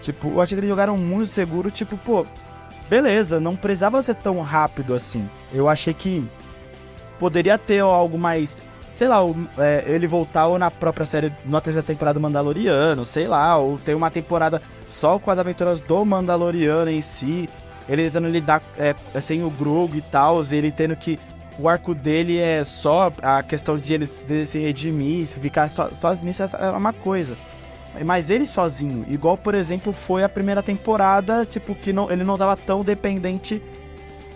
[0.00, 2.24] Tipo, eu achei que eles jogaram muito seguro, tipo, pô,
[2.88, 5.28] beleza, não precisava ser tão rápido assim.
[5.52, 6.26] Eu achei que
[7.18, 8.56] poderia ter algo mais,
[8.92, 9.18] sei lá,
[9.58, 13.78] é, ele voltar ou na própria série, na terceira temporada do Mandaloriano, sei lá, ou
[13.78, 17.48] ter uma temporada só com as aventuras do Mandaloriano em si,
[17.88, 21.18] ele tentando lidar é, sem o Grogu e tal, ele tendo que.
[21.56, 25.88] O arco dele é só a questão de ele, de se redimir, se ficar só,
[25.90, 27.36] só nisso é uma coisa.
[28.04, 32.36] Mas ele sozinho, igual por exemplo foi a primeira temporada, tipo, que não, ele não
[32.36, 33.62] tava tão dependente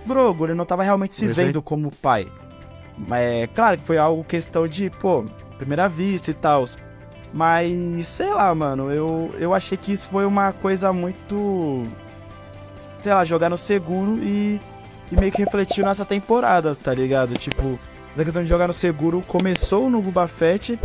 [0.04, 2.28] do Grogu, ele não tava realmente se vendo como pai.
[3.10, 5.24] É claro que foi algo questão de, pô,
[5.56, 6.64] primeira vista e tal.
[7.32, 11.86] Mas, sei lá, mano, eu, eu achei que isso foi uma coisa muito.
[12.98, 14.60] Sei lá, jogar no seguro e,
[15.12, 17.34] e meio que refletiu nessa temporada, tá ligado?
[17.36, 17.78] Tipo,
[18.16, 20.78] a questão de jogar no seguro começou no Boba Fett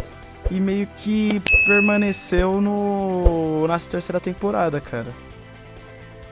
[0.52, 5.08] e meio que permaneceu no nessa terceira temporada, cara.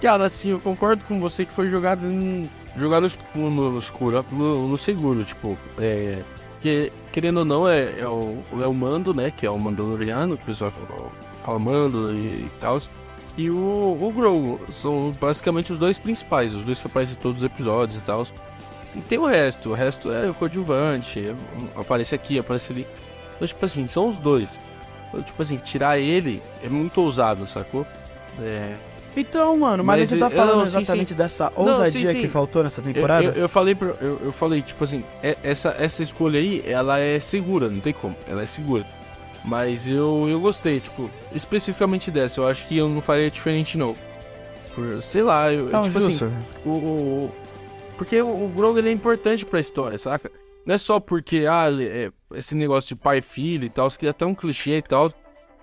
[0.01, 2.49] Cara, assim, eu concordo com você que foi jogado em.
[2.75, 6.21] Jogado no escuro, no, escuro, no, no seguro, tipo, é.
[6.61, 9.31] Que, querendo ou não, é, é, o, é o Mando, né?
[9.31, 10.71] Que é o Mandaloriano, que o pessoal
[11.43, 12.79] fala, Mando e, tal.
[13.37, 14.59] E o, o Grogu.
[14.71, 18.25] São basicamente os dois principais, os dois que aparecem em todos os episódios e tal.
[18.95, 21.35] E tem o resto, o resto é o coadjuvante, é-
[21.79, 22.87] aparece aqui, aparece ali.
[23.35, 24.59] Então, tipo assim, são os dois.
[25.09, 27.85] Então, tipo assim, tirar ele é muito ousado, sacou?
[28.39, 28.75] É,
[29.15, 32.13] Então, mano, mas, Mas você tá eu- falando não, sim, exatamente dessa Não, ousadia sim,
[32.13, 32.19] sim.
[32.21, 33.23] que faltou nessa Eu, temporada?
[33.25, 36.97] eu, eu falei, pro- eu, eu falei, tipo assim, é- essa, essa escolha aí, ela
[36.99, 38.85] é segura, não tem como, ela é segura.
[39.43, 43.95] Mas eu, eu gostei, tipo, especificamente dessa, eu acho que eu não faria diferente não.
[44.73, 46.25] Por, sei lá, eu, Não, tipo justo.
[46.25, 47.31] assim, o, o-
[47.97, 50.31] porque o, o Grogu ele é importante pra história, saca?
[50.65, 54.05] Não é só porque, ah, é- esse negócio de pai e filho e tal, que
[54.07, 55.11] é até um clichê e tal.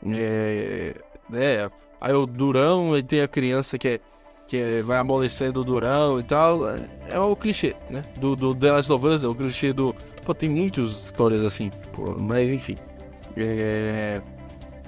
[0.06, 0.94] É,
[1.30, 1.70] né?
[2.00, 4.00] Aí o Durão, e tem a criança que é
[4.48, 6.68] que vai amolecendo o Durão e tal.
[6.70, 6.80] É,
[7.11, 8.02] é o clichê, né?
[8.16, 9.94] Do, do The Last of Us, é o clichê do.
[10.24, 12.76] Pô, tem muitas histórias assim, pô, mas enfim.
[13.37, 14.20] É...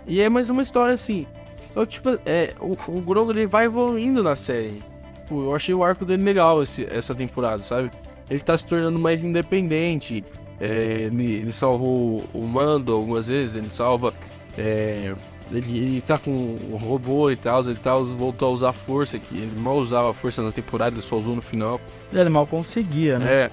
[0.07, 1.27] E é mais uma história assim.
[1.75, 4.83] Só que, tipo, é, o, o Grogu ele vai evoluindo na série.
[5.29, 7.91] Pô, eu achei o arco dele legal esse, essa temporada, sabe?
[8.29, 10.25] Ele tá se tornando mais independente.
[10.59, 14.13] É, ele, ele salvou o Mando algumas vezes, ele salva.
[14.59, 15.15] É,
[15.51, 19.37] ele, ele tá com o robô e tal, ele tá, voltou a usar força, que
[19.37, 21.81] ele mal usava força na temporada, ele só usou no final.
[22.13, 23.33] Ele mal conseguia, né?
[23.33, 23.51] É.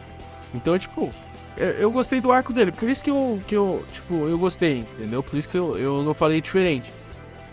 [0.54, 1.12] Então, tipo,
[1.58, 4.86] eu, eu, gostei do arco dele, por isso que eu, que eu tipo, eu gostei,
[4.98, 5.24] entendeu?
[5.24, 6.92] Por isso que eu, eu não falei diferente.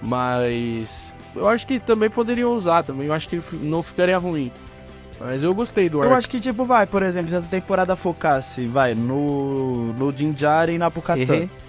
[0.02, 4.52] Mas eu acho que também poderiam usar também, eu acho que não ficaria ruim.
[5.18, 6.12] Mas eu gostei do arco.
[6.12, 10.68] Eu acho que, tipo, vai, por exemplo, se essa temporada focasse, vai, no, no Jinjar
[10.68, 11.34] e na Pukatan.
[11.34, 11.63] Uhum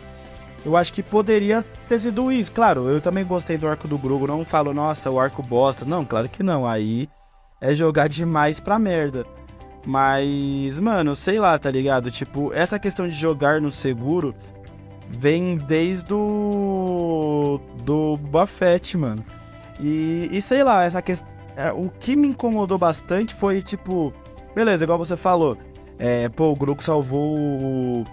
[0.65, 2.51] eu acho que poderia ter sido isso.
[2.51, 4.25] Claro, eu também gostei do arco do Grogu.
[4.25, 5.86] Não falo, nossa, o arco bosta.
[5.86, 6.67] Não, claro que não.
[6.67, 7.08] Aí
[7.62, 9.25] é jogar demais pra merda.
[9.86, 12.10] Mas, mano, sei lá, tá ligado?
[12.10, 14.34] Tipo, essa questão de jogar no seguro
[15.08, 17.60] vem desde o.
[17.84, 19.23] do Buffett, mano.
[19.80, 21.28] E, e sei lá, essa questão.
[21.56, 24.12] É, o que me incomodou bastante foi, tipo.
[24.56, 25.56] Beleza, igual você falou.
[25.99, 28.04] É, pô, o Grogu salvou o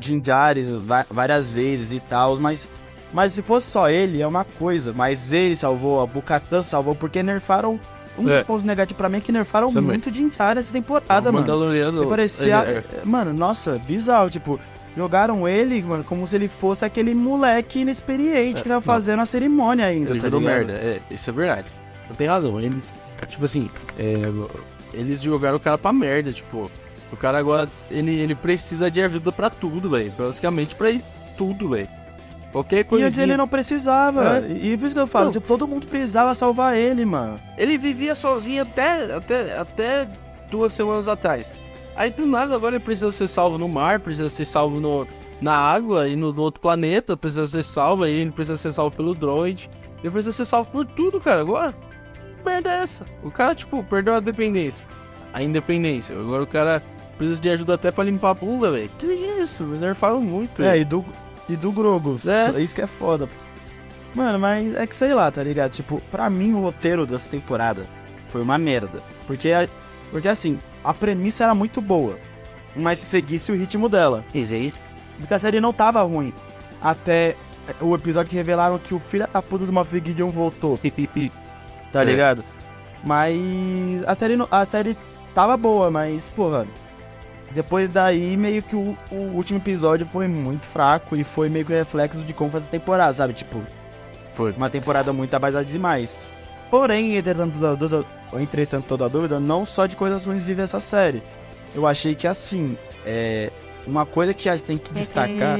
[0.00, 0.68] Jinjares
[1.10, 2.68] várias vezes e tal, mas
[3.12, 4.92] mas se fosse só ele, é uma coisa.
[4.92, 7.80] Mas ele salvou, a Bukatan salvou, porque nerfaram.
[8.18, 8.38] Um é.
[8.38, 9.90] dos pontos negativos pra mim é que nerfaram Também.
[9.90, 11.46] muito Jinjar essa temporada, o mano.
[11.46, 12.08] Mandaloriano.
[12.08, 12.56] Parecia.
[12.56, 13.04] É, é.
[13.04, 14.30] Mano, nossa, bizarro.
[14.30, 14.58] Tipo,
[14.96, 19.26] jogaram ele, mano, como se ele fosse aquele moleque inexperiente é, que tava fazendo a
[19.26, 20.10] cerimônia ainda.
[20.10, 21.68] Ele tá virou merda, é, isso é verdade.
[22.08, 22.58] Não tem razão.
[22.58, 22.92] Eles,
[23.28, 24.14] tipo assim, é,
[24.94, 26.70] eles jogaram o cara pra merda, tipo.
[27.12, 30.12] O cara agora, ele, ele precisa de ajuda pra tudo, velho.
[30.18, 30.88] Basicamente pra
[31.36, 31.88] tudo, velho.
[32.52, 33.04] Qualquer coisa.
[33.04, 34.38] E antes ele não precisava.
[34.38, 34.52] É.
[34.52, 37.38] E por isso que eu falo, tipo, todo mundo precisava salvar ele, mano.
[37.56, 40.08] Ele vivia sozinho até, até, até
[40.50, 41.52] duas semanas atrás.
[41.94, 45.06] Aí do nada agora ele precisa ser salvo no mar, precisa ser salvo no,
[45.40, 48.94] na água e no, no outro planeta, precisa ser salvo aí, ele precisa ser salvo
[48.96, 49.70] pelo droid.
[50.02, 51.40] Ele precisa ser salvo por tudo, cara.
[51.40, 51.74] Agora,
[52.44, 53.04] merda é essa?
[53.22, 54.86] O cara, tipo, perdeu a dependência.
[55.32, 56.18] A independência.
[56.18, 56.82] Agora o cara
[57.16, 58.90] precisa de ajuda até pra limpar a bunda, velho.
[58.98, 59.64] Que isso?
[59.64, 60.62] Me nerfaram muito.
[60.62, 61.04] É, e do,
[61.48, 62.18] e do Grogu.
[62.26, 62.60] É.
[62.60, 63.28] Isso que é foda.
[64.14, 65.72] Mano, mas é que sei lá, tá ligado?
[65.72, 67.84] Tipo, pra mim o roteiro dessa temporada
[68.28, 69.02] foi uma merda.
[69.26, 69.50] Porque,
[70.10, 72.18] porque assim, a premissa era muito boa.
[72.74, 74.24] Mas se seguisse o ritmo dela.
[74.34, 74.76] Exato.
[75.18, 76.32] Porque a série não tava ruim.
[76.80, 77.36] Até
[77.80, 80.78] o episódio que revelaram que o filho da puta do Moff Gideon voltou.
[81.92, 82.04] tá é.
[82.04, 82.44] ligado?
[83.04, 84.96] Mas a série, a série
[85.34, 86.66] tava boa, mas, porra,
[87.56, 91.72] depois daí, meio que o, o, último episódio foi muito fraco e foi meio que
[91.72, 93.32] reflexo de como foi essa temporada, sabe?
[93.32, 93.62] Tipo,
[94.34, 96.20] foi uma temporada muito abaixada demais.
[96.70, 101.22] Porém, entretanto toda, dúvida, entretanto, toda dúvida, não só de coisas ruins vive essa série.
[101.74, 103.50] Eu achei que, assim, é,
[103.86, 105.58] uma coisa que a gente tem que destacar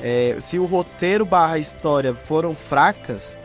[0.00, 3.36] é se o roteiro barra história foram fracas,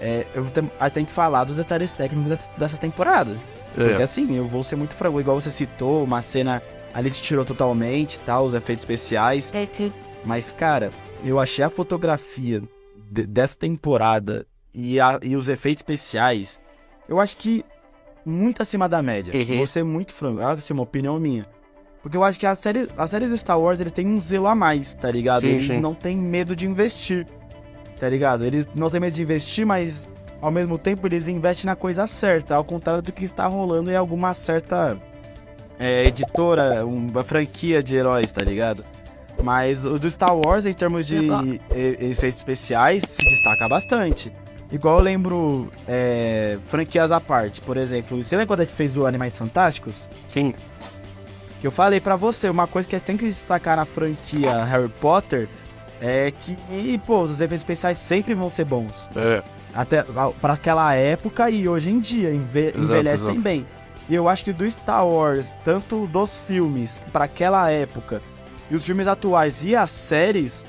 [0.00, 0.46] é, eu
[0.90, 3.36] tenho que falar dos detalhes técnicos dessa, dessa temporada.
[3.76, 3.88] É.
[3.88, 6.62] Porque, assim, eu vou ser muito franco, igual você citou, uma cena
[6.96, 8.40] Ali te tirou totalmente, tá?
[8.40, 9.52] Os efeitos especiais.
[9.52, 9.68] É
[10.24, 10.90] Mas, cara,
[11.22, 12.62] eu achei a fotografia
[13.10, 16.58] de, dessa temporada e, a, e os efeitos especiais,
[17.06, 17.62] eu acho que
[18.24, 19.34] muito acima da média.
[19.34, 19.58] Uhum.
[19.58, 21.44] Vou ser muito franco, essa é uma opinião minha.
[22.02, 24.46] Porque eu acho que a série, a série do Star Wars ele tem um zelo
[24.46, 25.42] a mais, tá ligado?
[25.42, 25.78] Sim, Eles sim.
[25.78, 27.26] não tem medo de investir,
[28.00, 28.42] tá ligado?
[28.42, 30.08] Eles não têm medo de investir, mas
[30.40, 33.96] ao mesmo tempo eles investem na coisa certa, ao contrário do que está rolando em
[33.96, 34.98] alguma certa
[35.78, 38.84] é, editora, uma franquia de heróis, tá ligado?
[39.42, 41.16] Mas o do Star Wars, em termos de
[41.74, 44.32] efeitos especiais, se destaca bastante.
[44.70, 48.96] Igual eu lembro é, franquias à parte, por exemplo, você lembra quando a gente fez
[48.96, 50.08] o Animais Fantásticos?
[50.26, 50.54] Sim.
[51.60, 55.48] Que eu falei para você, uma coisa que tem que destacar na franquia Harry Potter
[56.00, 59.08] é que, pô, os efeitos especiais sempre vão ser bons.
[59.14, 59.42] É.
[59.74, 60.04] Até
[60.40, 63.40] para aquela época e hoje em dia, enve exato, envelhecem exato.
[63.40, 63.66] bem.
[64.08, 68.22] E eu acho que do Star Wars, tanto dos filmes para aquela época
[68.70, 70.66] e os filmes atuais e as séries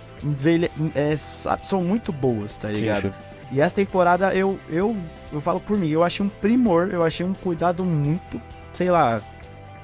[0.95, 3.13] é, são muito boas, tá ligado?
[3.13, 3.13] Sim,
[3.51, 4.95] e essa temporada eu, eu,
[5.31, 8.41] eu falo por mim, eu achei um primor, eu achei um cuidado muito,
[8.73, 9.21] sei lá,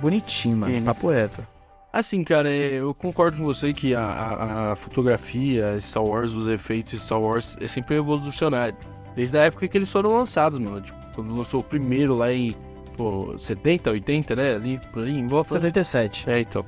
[0.01, 1.45] bonitinho, mano, papo reto.
[1.91, 6.47] Assim, cara, é, eu concordo com você que a, a, a, fotografia, Star Wars, os
[6.47, 8.75] efeitos Star Wars é sempre evolucionário.
[9.15, 10.81] Desde a época que eles foram lançados, mano.
[10.81, 12.55] Tipo, quando lançou o primeiro lá em
[12.95, 14.55] pô, 70, 80, né?
[14.55, 15.55] Ali, por ali, em volta.
[15.55, 16.29] 77.
[16.29, 16.63] É, então.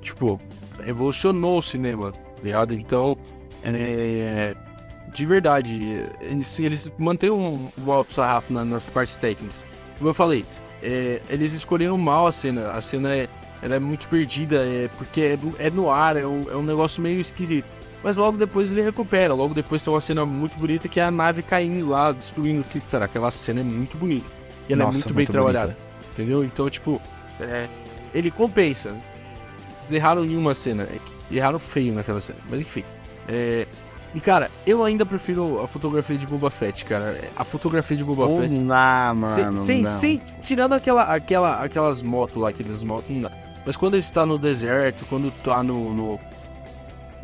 [0.00, 0.40] Tipo,
[0.84, 2.74] revolucionou o cinema, tá ligado?
[2.74, 3.16] Então,
[3.62, 4.54] é,
[5.14, 9.64] de verdade, eles, eles mantêm um, um alto sarrafo na, nas partes técnicas.
[9.98, 10.44] Como eu falei,
[10.82, 12.70] é, eles escolheram mal a cena.
[12.70, 13.28] A cena é,
[13.62, 17.00] ela é muito perdida, é, porque é, é no ar, é um, é um negócio
[17.02, 17.66] meio esquisito.
[18.02, 19.32] Mas logo depois ele recupera.
[19.32, 22.64] Logo depois tem uma cena muito bonita que é a nave caindo lá, destruindo o
[22.64, 24.26] que Aquela cena é muito bonita.
[24.68, 25.76] E ela é Nossa, é muito, muito bem trabalhada.
[26.12, 26.44] Entendeu?
[26.44, 27.00] Então, tipo,
[27.40, 27.68] é,
[28.14, 28.94] ele compensa.
[29.90, 30.84] Erraram em uma cena.
[30.84, 30.98] É
[31.36, 32.38] erraram feio naquela cena.
[32.50, 32.84] Mas enfim.
[33.28, 33.66] É,
[34.14, 37.18] e cara, eu ainda prefiro a fotografia de Boba Fett, cara.
[37.36, 38.52] A fotografia de Boba Fett.
[38.52, 39.56] Não dá, Sem, mano.
[39.64, 39.98] sem, não.
[39.98, 43.32] sem- tirando aquela, aquela, aquelas motos lá, aqueles motos, não dá.
[43.64, 46.20] Mas quando ele está no deserto, quando tá no, no-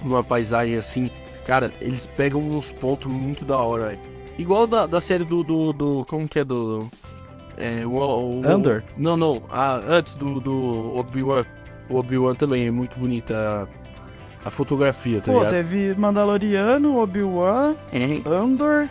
[0.03, 1.11] numa paisagem assim,
[1.46, 3.98] cara, eles pegam uns pontos muito da hora, velho.
[4.38, 6.88] Igual da, da série do, do, do- Como que é do.
[7.59, 8.83] É, o, o- Andor?
[8.97, 9.42] Não, não.
[9.51, 11.44] Ah, antes do, do Obi-Wan.
[11.88, 13.66] O Obi-Wan também é muito bonita
[14.44, 15.51] a, a fotografia, tá Pô, ligado?
[15.53, 17.75] teve Mandaloriano, Obi-Wan,
[18.27, 18.88] Andor.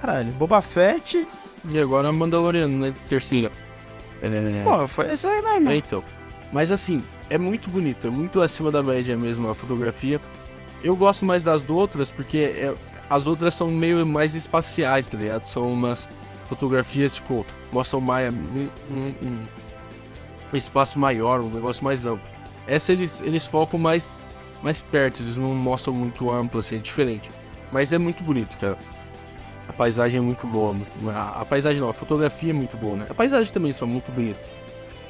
[0.00, 1.26] Caralho, Boba Fett.
[1.68, 2.94] E agora Mandaloriano, né?
[3.08, 3.50] Terceira.
[4.22, 5.70] É, Pô, foi isso aí mesmo.
[5.70, 6.02] É, então.
[6.52, 10.20] Mas assim, é muito bonito, é muito acima da média mesmo a fotografia.
[10.82, 12.74] Eu gosto mais das outras porque é-
[13.10, 15.44] as outras são meio mais espaciais, tá ligado?
[15.44, 16.08] São umas
[16.48, 19.44] fotografias, tipo, mostram mais um, um- um-
[20.56, 22.26] espaço maior, um negócio mais amplo.
[22.66, 24.12] Essa eles, eles focam mais,
[24.62, 27.30] mais perto, eles não mostram muito amplo, assim, é diferente.
[27.72, 28.78] Mas é muito bonito, cara.
[29.68, 30.74] A paisagem é muito boa.
[31.12, 33.06] A, a paisagem não, a fotografia é muito boa, né?
[33.10, 34.40] A paisagem também são muito bonita.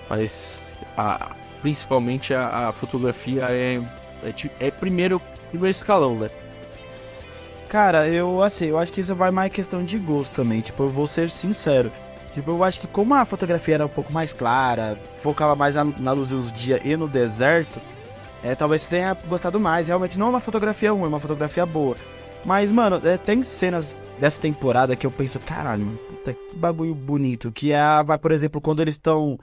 [0.08, 0.64] Mas
[0.96, 3.80] a- principalmente a, a fotografia é,
[4.24, 5.20] é, é primeiro,
[5.50, 6.30] primeiro escalão, né?
[7.68, 10.60] Cara, eu assim, eu acho que isso vai mais questão de gosto também.
[10.60, 11.90] Tipo, eu vou ser sincero.
[12.32, 15.84] Tipo, eu acho que como a fotografia era um pouco mais clara, focava mais na,
[15.84, 17.80] na luz do dia e no deserto,
[18.44, 19.86] é, talvez você tenha gostado mais.
[19.86, 21.96] Realmente não é uma fotografia ruim, é uma fotografia boa.
[22.44, 26.94] Mas, mano, é, tem cenas dessa temporada que eu penso, caralho, mano, puta, que bagulho
[26.94, 27.50] bonito.
[27.50, 29.38] Que é, vai, por exemplo, quando eles estão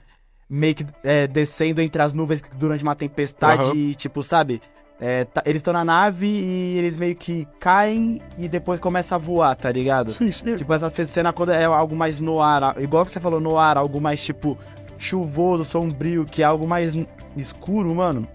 [0.48, 3.74] meio que é, descendo entre as nuvens durante uma tempestade Aham.
[3.74, 4.60] e, tipo, sabe?
[5.00, 9.18] É, tá- eles estão na nave e eles meio que caem e depois começa a
[9.18, 10.12] voar, tá ligado?
[10.56, 13.76] Tipo, essa cena quando é algo mais no ar, igual que você falou no ar,
[13.76, 14.56] algo mais tipo
[14.96, 16.94] chuvoso, sombrio, que é algo mais
[17.36, 18.26] escuro, mano.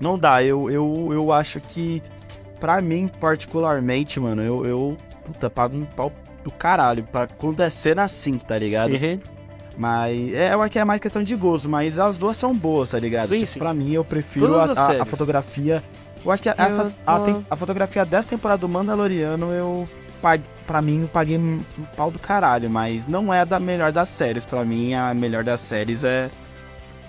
[0.00, 2.02] Não dá, eu, eu, eu acho que,
[2.58, 6.10] pra mim, particularmente, mano, eu, eu puta, pago um pau
[6.42, 8.92] do caralho pra quando é cena assim, tá ligado?
[8.94, 9.18] Uhum.
[9.76, 12.90] Mas é, eu acho que é mais questão de gosto, mas as duas são boas,
[12.90, 13.28] tá ligado?
[13.28, 13.58] Sim, tipo, sim.
[13.58, 15.82] Pra mim, eu prefiro a, a- a fotografia.
[16.24, 19.88] Eu acho que a, essa, a, tem- a fotografia dessa temporada do Mandaloriano, eu.
[20.66, 21.60] Pra mim, eu paguei um
[21.96, 24.46] pau do caralho, mas não é a da melhor das séries.
[24.46, 26.30] Pra mim, a melhor das séries é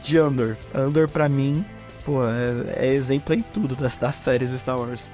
[0.02, 0.58] de Andor.
[0.74, 1.64] Andor, pra mim,
[2.04, 5.12] pô, é, é exemplo em tudo das, das séries Star Wars.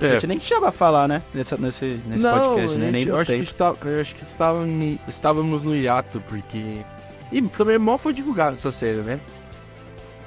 [0.00, 0.12] A É.
[0.12, 1.22] gente nem chegou a falar, né?
[1.32, 2.90] Nesse, nesse, nesse Não, podcast, né?
[2.90, 6.84] Nem eu acho, está, eu acho que estávamos, estávamos no hiato, porque...
[7.32, 9.18] E também mal foi divulgada essa série, né?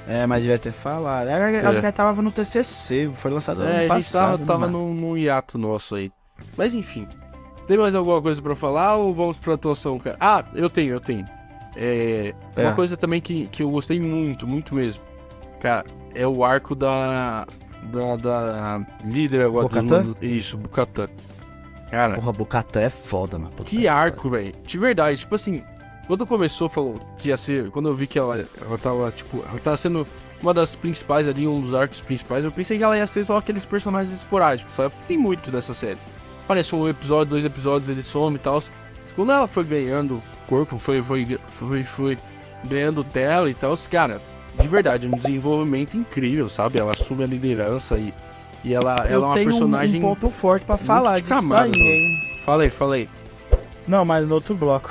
[0.08, 1.28] É, mas devia ter falado.
[1.28, 1.66] É, É.
[1.66, 4.30] Acho que tava no TCC, foi lançado É, ano a gente passado.
[4.38, 4.78] tava, tava mano.
[4.88, 6.10] num, num hiato nosso aí.
[6.56, 7.06] Mas enfim.
[7.68, 10.16] Tem mais alguma coisa pra falar ou vamos pra atuação, cara?
[10.18, 11.24] Ah, eu tenho, eu tenho.
[11.76, 12.62] É, É.
[12.62, 15.02] Uma coisa também que, que eu gostei muito, muito mesmo.
[15.60, 17.46] Cara, é o arco da.
[17.82, 20.16] Da, da líder agora do mundo.
[20.20, 21.08] Isso, Bukatan.
[21.90, 23.50] Cara, Porra, Bocatã é foda, mano.
[23.50, 24.52] Puta que arco, velho.
[24.64, 25.62] De verdade, tipo assim,
[26.06, 27.70] quando começou, falou que ia ser.
[27.70, 30.06] Quando eu vi que ela, ela tava, tipo, ela tava sendo
[30.40, 33.36] uma das principais ali, um dos arcos principais, eu pensei que ela ia ser só
[33.36, 34.94] aqueles personagens esporádicos, sabe?
[35.06, 35.98] Tem muito dessa série.
[36.44, 38.62] Aparece um episódio, dois episódios, ele some e tal.
[39.14, 42.18] Quando ela foi ganhando corpo, foi, foi, foi, foi
[42.64, 44.20] ganhando tela e tal, cara,
[44.60, 46.78] de verdade, um desenvolvimento incrível, sabe?
[46.78, 48.12] Ela assume a liderança e,
[48.64, 50.00] e ela, ela é uma tenho um- personagem.
[50.00, 51.74] um ponto forte pra falar de disso mano.
[51.74, 52.20] hein?
[52.44, 53.08] Fala aí, fala aí.
[53.86, 54.90] Não, mas no outro bloco.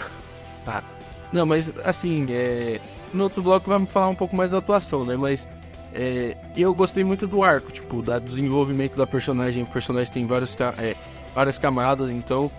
[1.31, 2.79] Não, mas assim, é...
[3.13, 5.15] no outro bloco vamos falar um pouco mais da atuação, né?
[5.15, 5.47] Mas
[5.93, 9.63] é, eu gostei muito do arco, tipo, do desenvolvimento da personagem.
[9.63, 10.95] O personagem tem vários, é,
[11.33, 12.51] várias camadas, então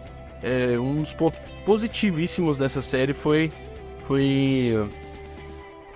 [0.43, 3.53] é, um dos pontos positivíssimos dessa série foi
[4.07, 4.89] foi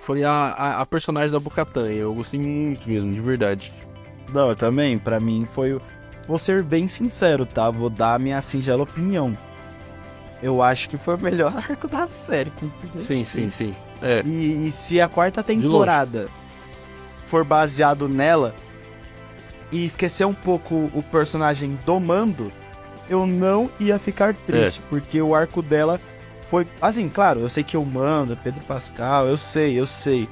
[0.05, 1.87] foi a, a, a personagem da Bocatan.
[1.91, 3.73] Eu gostei muito mesmo, de verdade.
[4.31, 5.81] Não, eu também, pra mim foi.
[6.27, 7.71] Vou ser bem sincero, tá?
[7.71, 9.35] Vou dar a minha singela opinião.
[10.43, 12.51] Eu acho que foi o melhor arco da série.
[12.97, 13.75] Sim, sim, sim.
[14.01, 16.27] É, E, e se a quarta temporada
[17.25, 18.53] for baseado nela
[19.71, 22.51] e esquecer um pouco o personagem do Mando,
[23.09, 25.99] eu não ia ficar triste, porque o arco dela
[26.55, 26.67] foi.
[26.81, 30.29] Assim, claro, eu sei que eu mando, Pedro Pascal, eu sei, eu sei.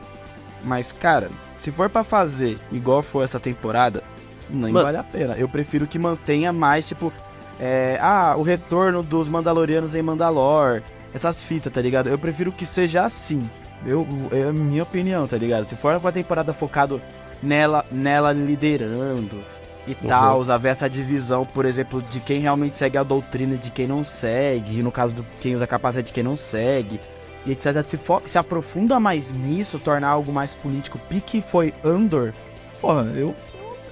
[0.63, 4.01] Mas, cara, se for pra fazer igual foi essa temporada,
[4.49, 4.85] nem Mano.
[4.85, 5.35] vale a pena.
[5.35, 7.11] Eu prefiro que mantenha mais, tipo,
[7.59, 10.81] é, ah, o retorno dos Mandalorianos em Mandalor,
[11.13, 12.07] essas fitas, tá ligado?
[12.07, 13.49] Eu prefiro que seja assim.
[13.85, 15.65] Eu, é a minha opinião, tá ligado?
[15.65, 17.01] Se for uma temporada focado
[17.41, 19.43] nela, nela liderando
[19.87, 20.07] e Uhum.
[20.07, 24.03] tal, haver essa divisão, por exemplo, de quem realmente segue a doutrina de quem não
[24.03, 26.99] segue, e no caso do quem usa capacete de quem não segue,
[27.45, 27.85] e etc.
[27.85, 32.33] Se, se aprofunda mais nisso, tornar algo mais político, pique foi Andor,
[32.79, 33.35] porra, eu,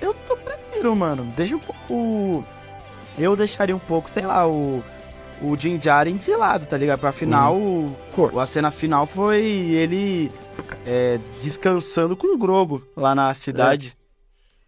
[0.01, 1.25] eu, eu prefiro, mano.
[1.35, 2.45] Deixa um pouco.
[3.17, 4.81] Eu deixaria um pouco, sei lá, o.
[5.43, 6.99] O Jin Jaren de lado, tá ligado?
[6.99, 7.95] Pra final, o-
[8.39, 10.31] a cena final foi ele
[10.85, 13.97] é, descansando com o Grogo lá na cidade.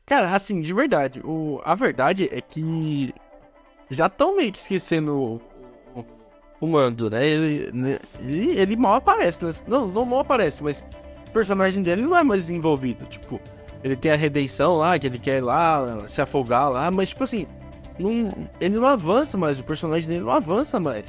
[0.05, 3.13] Cara, assim, de verdade, o, a verdade é que
[3.89, 5.41] já estão meio que esquecendo
[5.95, 6.05] o,
[6.59, 7.25] o, Mando, né?
[7.25, 9.51] Ele, né, ele, ele mal aparece, né?
[9.67, 10.85] Não, não mal aparece, mas
[11.27, 13.05] o personagem dele não é mais desenvolvido.
[13.05, 13.39] Tipo,
[13.83, 17.23] ele tem a redenção lá, que ele quer ir lá, se afogar lá, mas, tipo
[17.23, 17.47] assim,
[17.97, 18.29] não,
[18.59, 21.05] ele não avança mais, o personagem dele não avança mais.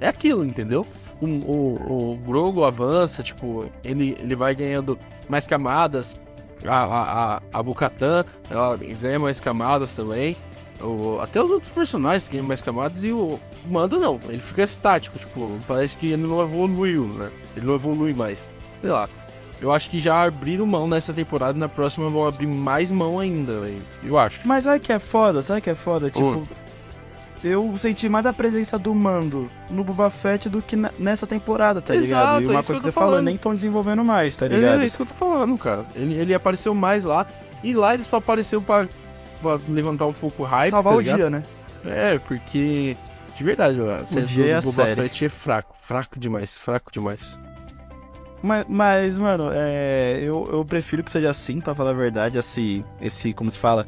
[0.00, 0.86] É aquilo, entendeu?
[1.20, 4.98] O, o, o Grogu avança, tipo, ele, ele vai ganhando
[5.28, 6.18] mais camadas.
[6.66, 10.36] A, a, a, Bukatan, ela ganha mais camadas também.
[10.80, 14.20] O, até os outros personagens ganham mais camadas e o Mando não.
[14.28, 17.30] Ele fica estático, tipo, parece que ele não evoluiu, né?
[17.56, 18.48] Ele não evolui mais.
[18.80, 19.08] Sei lá.
[19.60, 23.18] Eu acho que já abriram mão nessa temporada e na próxima vão abrir mais mão
[23.18, 23.82] ainda, velho.
[24.04, 24.46] Eu acho.
[24.46, 25.42] Mas sabe que é foda?
[25.42, 26.10] Sabe que é foda?
[26.10, 26.46] Tipo,
[27.44, 31.80] eu senti mais a presença do Mando no Boba Fett do que na- nessa temporada,
[31.80, 32.06] tá ligado?
[32.06, 33.24] Exato, E é uma isso coisa que você tô falou, falando.
[33.26, 34.80] nem tão desenvolvendo mais, tá ligado?
[34.82, 35.84] é isso que eu tô falando, cara.
[35.94, 37.26] Ele, ele apareceu mais lá.
[37.62, 38.86] E lá ele só apareceu pra,
[39.42, 40.70] pra levantar um pouco o hype.
[40.70, 41.16] Salvar tá o ligado?
[41.16, 41.42] dia, né?
[41.84, 42.96] É, porque.
[43.36, 44.94] De verdade, a série dia do é Boba série.
[45.02, 45.76] Fett é fraco.
[45.80, 47.38] Fraco demais, fraco demais.
[48.42, 52.84] Mas, mas, mano, é, eu, eu prefiro que seja assim, pra falar a verdade, esse,
[53.00, 53.84] esse, como se fala,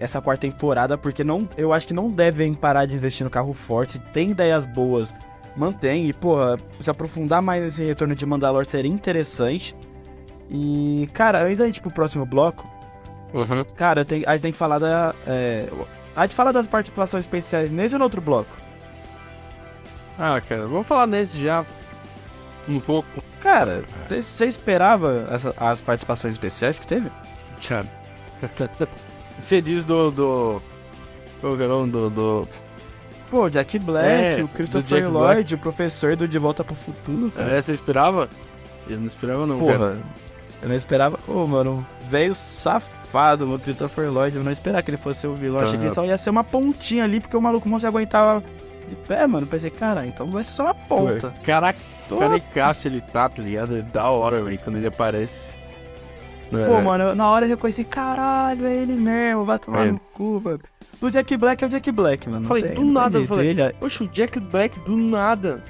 [0.00, 3.52] essa quarta temporada, porque não, eu acho que não devem parar de investir no carro
[3.52, 3.98] forte.
[3.98, 5.14] Tem ideias boas,
[5.54, 6.08] mantém.
[6.08, 9.76] E, porra, se aprofundar mais nesse retorno de Mandalor seria interessante.
[10.50, 12.68] E, cara, ainda a gente ir pro próximo bloco,
[13.32, 13.64] Uhum.
[13.76, 15.14] cara, tenho- a gente tem que falar da.
[15.26, 15.68] É,
[16.16, 18.50] a gente fala das participações especiais nesse ou no outro bloco?
[20.18, 21.64] Ah, cara, vamos falar nesse já.
[22.68, 23.08] Um pouco.
[23.40, 27.10] Cara, você esperava essa- as participações especiais que teve?
[27.68, 27.86] Cara.
[29.40, 30.10] Você diz do.
[30.10, 30.62] do.
[31.40, 32.10] Qual que é o nome do.
[32.10, 32.48] do...
[33.30, 37.30] Pô, o Jack Black, É, o Christopher Lloyd, o professor do De Volta pro Futuro,
[37.30, 37.56] cara.
[37.56, 38.28] É, você esperava?
[38.88, 39.78] Eu não esperava, não, cara.
[39.78, 39.98] Porra,
[40.62, 41.18] eu não esperava.
[41.28, 44.36] Ô, mano, velho safado, mano, Christopher Lloyd.
[44.36, 45.60] Eu não esperava que ele fosse o vilão.
[45.60, 45.66] Tá.
[45.66, 48.42] Achei que ele só ia ser uma pontinha ali, porque o maluco não se aguentava
[48.88, 49.46] de pé, mano.
[49.46, 51.32] Pensei, cara, então vai ser só uma ponta.
[51.44, 51.78] Caraca,
[52.18, 53.76] caricaço ele tá, tá ligado?
[53.76, 55.52] É da hora, velho, quando ele aparece.
[56.50, 56.82] Não Pô, é?
[56.82, 59.92] mano, eu- na hora eu reconheci, caralho, é ele mesmo, vai tomar É.
[59.92, 60.60] no cu, mano.
[61.00, 62.46] O Jack Black é o Jack Black, mano.
[62.48, 65.62] Falei, tem- do nada, eu falei, ele é- Oxe, o Jack Black do nada.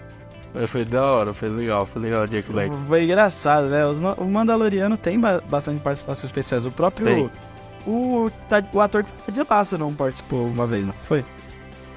[0.54, 2.74] É, Foi da hora, foi legal, foi legal o Jack Black.
[2.88, 3.86] Foi engraçado, né?
[3.86, 6.66] Os o Mandaloriano tem ba- bastante participações especiais.
[6.66, 7.06] O próprio.
[7.06, 7.30] Tem.
[7.86, 11.24] O, tá- o ator que tá de laço não participou uma vez, não foi?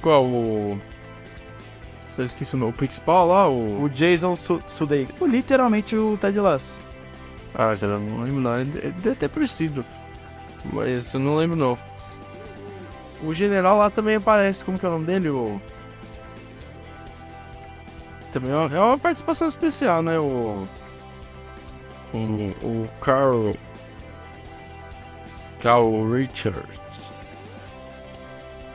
[0.01, 0.77] Qual o.
[2.15, 2.71] Eu esqueci o nome.
[2.71, 3.83] O principal lá, o.
[3.85, 5.15] O Jason Su Sudeikis.
[5.21, 6.79] Literalmente o Ted Lasso.
[7.55, 8.59] Ah, já não lembro não.
[8.59, 9.85] Ele deve ter parecido.
[10.71, 11.77] Mas eu não lembro não.
[13.23, 14.63] O general lá também aparece.
[14.65, 15.29] Como que é o nome dele?
[15.29, 15.61] O.
[18.31, 20.17] Também é uma, é uma participação especial, né?
[20.19, 20.67] O.
[22.13, 22.17] O,
[22.63, 23.53] o Carl.
[25.61, 26.81] Carl Richards.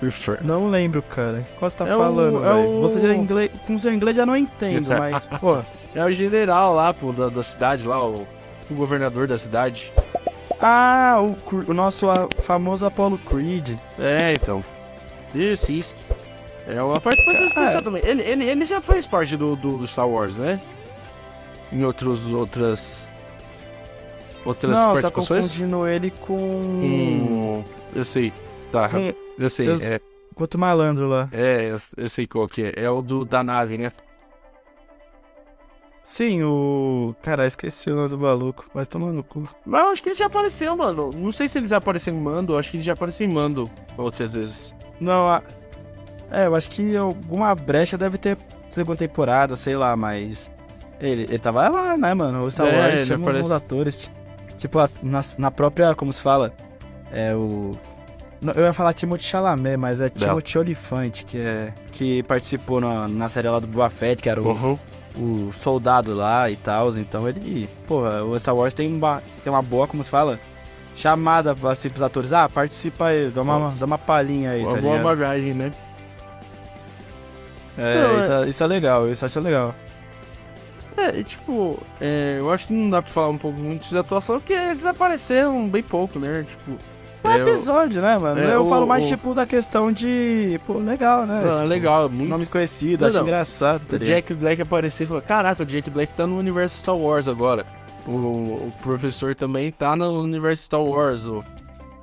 [0.01, 0.47] Richard.
[0.47, 1.47] Não lembro, cara.
[1.59, 2.69] Qual você tá É o- falando, é velho?
[2.71, 3.51] o- Você já é inglês.
[3.67, 5.59] Com seu inglês já não entendo, é- mas, pô.
[5.95, 8.27] É o general lá, pô, da, da cidade lá, o,
[8.71, 9.93] o governador da cidade.
[10.61, 11.37] Ah, o,
[11.71, 13.77] o nosso a- famoso Apollo Creed.
[13.99, 14.63] É, então.
[15.35, 15.97] Isso, isso.
[16.67, 18.03] É uma participação especial também.
[18.05, 20.61] Ele, ele, ele já fez parte do, do, do Star Wars, né?
[21.73, 23.09] Em outros, outras.
[24.45, 25.45] Outras não, tá participações?
[25.47, 26.37] confundindo ele com.
[26.37, 27.65] Hum,
[27.95, 28.33] eu sei.
[28.73, 29.69] Tá, com eu sei.
[29.69, 30.01] eu- É,
[30.37, 31.29] outro malandro lá.
[31.33, 32.73] é eu, eu sei qual que é.
[32.77, 33.93] É o do, da nave, né?
[36.11, 37.15] Sim, o.
[37.21, 39.47] Cara, esqueci o nome do maluco, mas tomando no cu.
[39.67, 41.11] Mas eu acho que ele já apareceu, mano.
[41.15, 43.33] Não sei se ele já apareceu em Mando, eu acho que ele já apareceu em
[43.33, 44.75] Mando outras vezes.
[44.99, 45.43] Não, a...
[46.31, 48.39] é, eu acho que alguma brecha deve ter
[48.71, 50.51] segunda temporada, sei lá, mas.
[50.99, 52.43] Ele, ele tava lá, né, mano?
[52.43, 53.45] O Star É, Wars chama aparece.
[53.47, 53.97] os atores.
[53.97, 54.11] ti-
[54.57, 56.53] Tipo, na, na própria, como se fala?
[57.13, 57.73] É o.
[58.57, 61.73] Eu ia falar Timothy Chalamet, mas é Timothy Olyphant, que é.
[61.93, 64.79] Que participou na, na série lá do Boba Fett, que era o, Uhum.
[65.17, 66.89] O soldado lá e tal.
[66.97, 67.69] Então ele.
[67.87, 70.39] Porra, o Star Wars tem uma, tem uma boa, como se fala?
[70.95, 72.33] Chamada pra assim, pros atores.
[72.33, 75.05] Ah, participa aí, dá uma, dá uma palhinha aí, Uma tá boa ligado?
[75.05, 75.71] bagagem, né?
[77.77, 79.75] É, Não, isso, é, isso é legal, isso eu acho legal.
[80.97, 83.97] É, e, tipo, é, eu acho que não dá pra falar um pouco muito de
[83.97, 86.45] atuação, porque eles apareceram bem pouco, né?
[86.49, 86.77] Tipo.
[87.33, 88.41] É é, o- episódio, né, mano?
[88.41, 90.61] é, eu o- falo mais, o- tipo, da questão de.
[90.67, 91.43] Pô, legal, né?
[91.45, 92.29] Ah, Tipo, legal, muito.
[92.31, 93.25] Nomes conhecidos, Não, acho não.
[93.25, 93.99] engraçado, tá O?
[93.99, 97.65] Jack Black apareceu e falou: Caraca, o Jack Black tá no universo Star Wars agora.
[98.07, 101.27] O, o professor também tá no universo Star Wars.
[101.27, 101.45] o-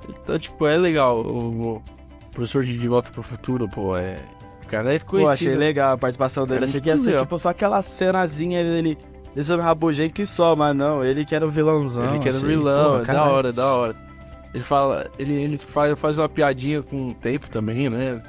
[0.08, 1.20] Então, tipo, é legal.
[1.20, 1.82] O, o
[2.32, 4.18] professor de De Volta pro Futuro, pô, é.
[4.62, 5.58] O cara é Pô, achei conhecido.
[5.58, 6.64] legal a participação dele.
[6.64, 7.22] É achei que ia ser, legal.
[7.24, 8.98] tipo, só aquela cenazinha dele
[9.34, 12.04] descendo rabugento que só, mas não, ele que era o vilãozão.
[12.08, 12.48] Ele que era achei.
[12.48, 13.96] vilão, Pô, é da hora, da hora.
[14.56, 15.10] Ele fala.
[15.18, 18.22] Ele, ele faz, faz uma piadinha com o tempo também, né?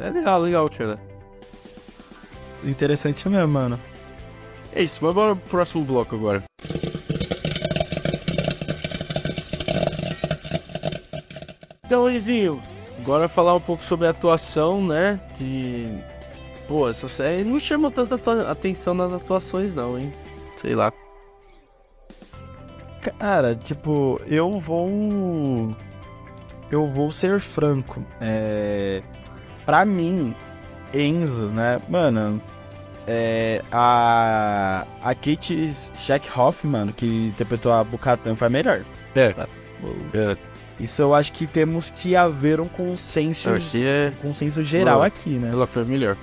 [0.00, 0.96] É legal, legal, cara.
[2.62, 3.80] Interessante mesmo, mano.
[4.72, 6.44] É isso, mas bora pro próximo bloco agora.
[11.84, 12.62] Então, Lizinho,
[13.00, 15.18] agora falar um pouco sobre a atuação, né?
[15.36, 15.98] Que.
[16.68, 18.14] Pô, essa série não chama tanta
[18.48, 20.12] atenção nas atuações, não, hein?
[20.56, 20.92] Sei lá.
[23.18, 25.74] Cara, tipo, eu vou.
[26.70, 28.04] Eu vou ser franco.
[28.20, 29.02] É.
[29.64, 30.34] Pra mim,
[30.92, 31.80] Enzo, né?
[31.88, 32.40] Mano,
[33.06, 33.62] é.
[33.70, 34.86] A.
[35.02, 38.82] A Kate Shackhoff, mano, que interpretou a Bukatan foi a melhor.
[39.14, 39.34] É.
[40.14, 40.36] É,
[40.80, 43.48] Isso eu acho que temos que haver um consenso.
[43.82, 45.04] é, um consenso geral Não.
[45.04, 45.50] aqui, né?
[45.52, 46.16] ela foi a melhor.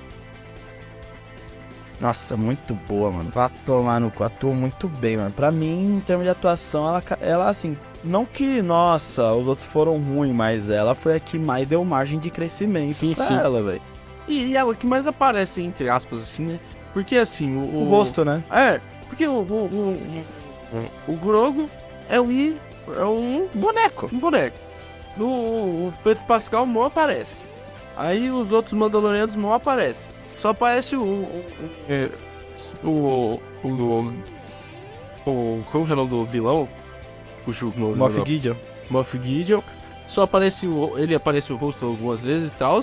[2.04, 3.30] Nossa, muito boa, mano.
[3.34, 5.32] Vai tomar no cu, atuou muito bem, mano.
[5.32, 9.98] Pra mim, em termos de atuação, ela, ela assim, não que, nossa, os outros foram
[9.98, 13.36] ruins, mas ela foi a que mais deu margem de crescimento Sim, pra sim.
[13.36, 13.82] ela, velho.
[14.28, 16.60] E, ela que mais aparece, entre aspas, assim, né?
[16.94, 17.84] Porque assim, o.
[17.84, 18.44] O rosto, né?
[18.52, 19.36] É, porque o.
[19.36, 20.26] O, o,
[21.08, 21.70] o, o Grogo
[22.10, 22.58] é um.
[22.98, 24.10] É um Boneco.
[24.12, 24.58] um boneco.
[25.16, 27.46] No, o Pedro Pascal mal aparece.
[27.96, 30.12] Aí os outros Mandalorianos mal aparecem.
[30.44, 31.02] Só aparece o.
[31.02, 31.06] O.
[31.24, 31.46] o,
[31.88, 32.10] é,
[32.84, 32.90] o,
[33.64, 34.14] o, o,
[35.26, 36.68] o- Como que é o nome do vilão?
[37.46, 38.22] Fugiu o nome Moff.
[38.26, 38.56] Gideon.
[38.90, 39.62] Moff Gideon.
[40.06, 41.00] Só aparece o.
[41.00, 42.82] Ele aparece o rosto algumas vezes e tal.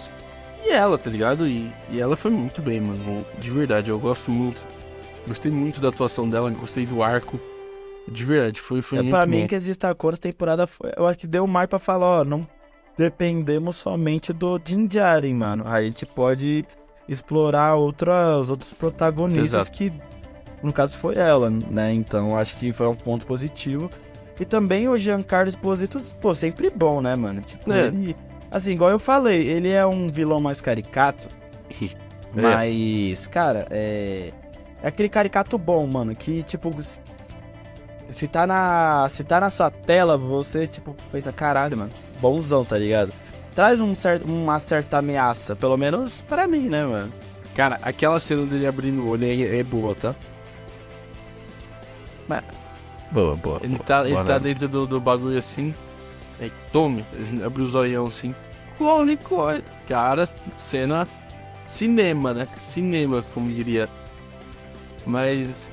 [0.64, 1.46] E ela, tá ligado?
[1.46, 3.26] E, e ela foi muito bem, mano.
[3.38, 4.66] De verdade, eu gosto muito.
[5.28, 7.38] Gostei muito da atuação dela, gostei do arco.
[8.08, 9.32] De verdade, foi, foi É, muito pra bom.
[9.32, 12.24] mim, que se destacou nessa temporada, foi, eu acho que deu mais pra falar, ó,
[12.24, 12.48] não
[12.96, 15.64] dependemos somente do Din Djarin, mano.
[15.68, 16.64] A gente pode
[17.12, 19.72] explorar outra, os outros protagonistas Exato.
[19.72, 19.92] que,
[20.62, 21.92] no caso, foi ela, né?
[21.92, 23.90] Então, acho que foi um ponto positivo.
[24.38, 27.40] E também o Giancarlo Esposito, pô, sempre bom, né, mano?
[27.42, 27.86] Tipo, É.
[27.86, 28.16] ele...
[28.50, 31.28] Assim, igual eu falei, ele é um vilão mais caricato,
[32.36, 32.40] É.
[32.40, 34.30] mas, cara, é...
[34.82, 37.00] É aquele caricato bom, mano, que, tipo, se-
[38.11, 39.06] se tá na.
[39.11, 43.12] Se tá na sua tela, você, tipo, pensa, caralho, mano, bonzão, tá ligado?
[43.61, 47.12] Traz um certo, uma certa ameaça, pelo menos pra mim, né, mano?
[47.54, 50.14] Cara, aquela cena dele abrindo o olho é, é boa, tá?
[53.11, 53.61] Boa, boa.
[53.62, 55.74] Ele tá, ele tá dentro do, do bagulho assim.
[56.40, 58.34] Aí, tome, ele abre os olhão assim.
[58.78, 59.62] Clone, clone.
[59.86, 61.06] Cara, cena
[61.66, 62.48] cinema, né?
[62.58, 63.90] Cinema, como diria.
[65.04, 65.68] Mas.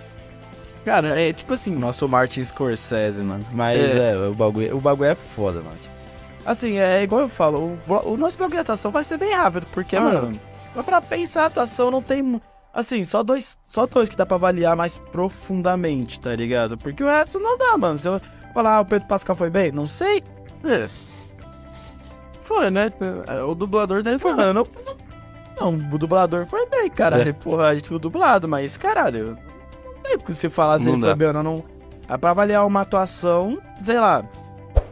[0.83, 1.73] Cara, é tipo assim.
[1.73, 3.45] Nosso Martin Scorsese, mano.
[3.53, 4.11] Mas É.
[4.11, 5.77] é, o, bagulho, o bagulho é foda, mano.
[6.47, 9.67] Assim, é igual eu falo, o, o nosso bloco de atuação vai ser bem rápido,
[9.73, 10.01] porque, Ah.
[10.01, 10.39] mano,
[10.73, 12.41] mas pra pensar a atuação não tem.
[12.73, 16.77] Assim, só dois, só dois que dá pra avaliar mais profundamente, tá ligado?
[16.77, 17.97] Porque o resto não dá, mano.
[17.97, 18.21] Se eu
[18.53, 20.23] falar, ah, o Pedro Pascal foi bem, não sei.
[20.63, 20.87] É.
[22.43, 22.91] Foi, né?
[23.47, 24.33] O dublador dele foi.
[24.33, 24.53] Mano,
[25.59, 27.29] não, não, o dublador foi bem, caralho.
[27.29, 27.33] É.
[27.33, 29.37] Porra, a gente viu dublado, mas, caralho,
[30.07, 31.07] não porque se falar se Não ele dá.
[31.09, 31.63] foi bem ou não, não.
[32.07, 34.23] É pra avaliar uma atuação, sei lá.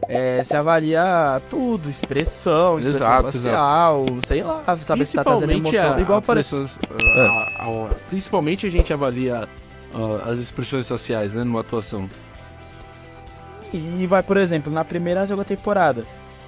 [0.08, 5.94] É, se avalia tudo, expressão, expressão Exato, facial, sei lá, saber se tá trazendo emoção.
[5.94, 9.48] a- igual a para a- principalmente a gente avalia
[9.94, 11.42] ah, as expressões sociais, né?
[11.42, 12.08] Numa atuação.
[13.72, 16.04] E vai, por exemplo, na primeira segunda temporada,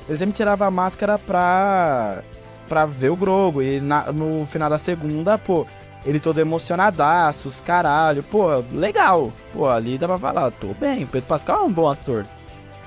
[0.09, 2.23] eu sempre tirava a máscara pra,
[2.69, 3.61] pra ver o Grogo.
[3.61, 5.67] E na- no final da segunda, pô,
[6.07, 8.23] ele todo emocionadaço, os caralho.
[8.23, 9.33] Pô, legal.
[9.53, 11.05] Pô, ali dá pra falar, tô bem.
[11.05, 12.25] O Pedro Pascal é um bom ator.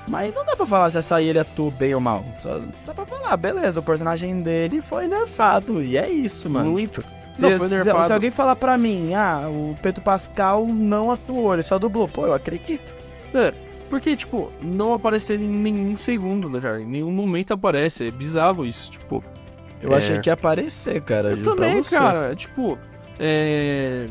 [0.08, 2.26] Mas não dá pra falar se essa ele atuou bem ou mal.
[2.42, 5.82] Só dá pra falar, beleza, o personagem dele foi nerfado.
[5.82, 6.72] E é isso, mano.
[6.72, 7.02] Muito.
[7.36, 8.08] Se, Não, foi se- nerfado.
[8.08, 12.08] se alguém falar pra mim, ah, o Pedro Pascal não atuou, ele só dublou.
[12.08, 12.96] Pô, eu acredito.
[13.34, 13.54] É,
[13.90, 16.82] porque, tipo, não apareceu em nenhum segundo, né, cara?
[16.82, 18.08] Em nenhum momento aparece.
[18.08, 19.24] É bizarro isso, tipo.
[19.82, 19.98] Eu É.
[19.98, 21.30] achei que ia aparecer, cara.
[21.32, 22.36] Eu também, cara.
[22.36, 22.78] Tipo,
[23.20, 24.06] é.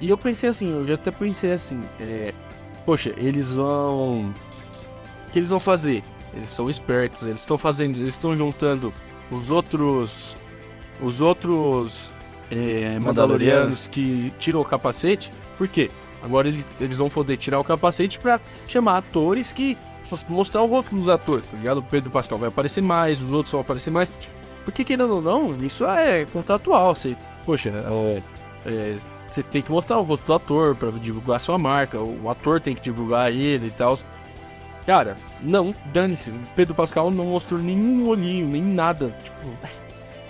[0.00, 2.34] E eu pensei assim, eu já até pensei assim, é,
[2.84, 4.32] poxa, eles vão.
[5.32, 6.02] Que eles vão fazer?
[6.34, 8.92] Eles são espertos, eles estão fazendo, eles estão juntando
[9.30, 10.36] os outros.
[11.00, 12.12] Os outros
[12.50, 15.32] é, Mandalorianos que tiram o capacete.
[15.56, 15.90] Por quê?
[16.22, 19.76] Agora eles, eles vão poder tirar o capacete pra chamar atores que.
[20.28, 21.78] mostrar o rosto dos atores, tá ligado?
[21.78, 24.12] O Pedro Pascal vai aparecer mais, os outros vão aparecer mais.
[24.64, 26.94] Porque querendo ou não, isso é contratual.
[26.94, 28.22] Você, poxa, é,
[28.66, 28.96] é,
[29.28, 31.98] você tem que mostrar o rosto do ator pra divulgar sua marca.
[31.98, 33.98] O ator tem que divulgar ele e tal.
[34.86, 36.32] Cara, não, dane-se.
[36.56, 39.14] Pedro Pascal não mostrou nenhum olhinho, nem nada.
[39.22, 39.36] Tipo,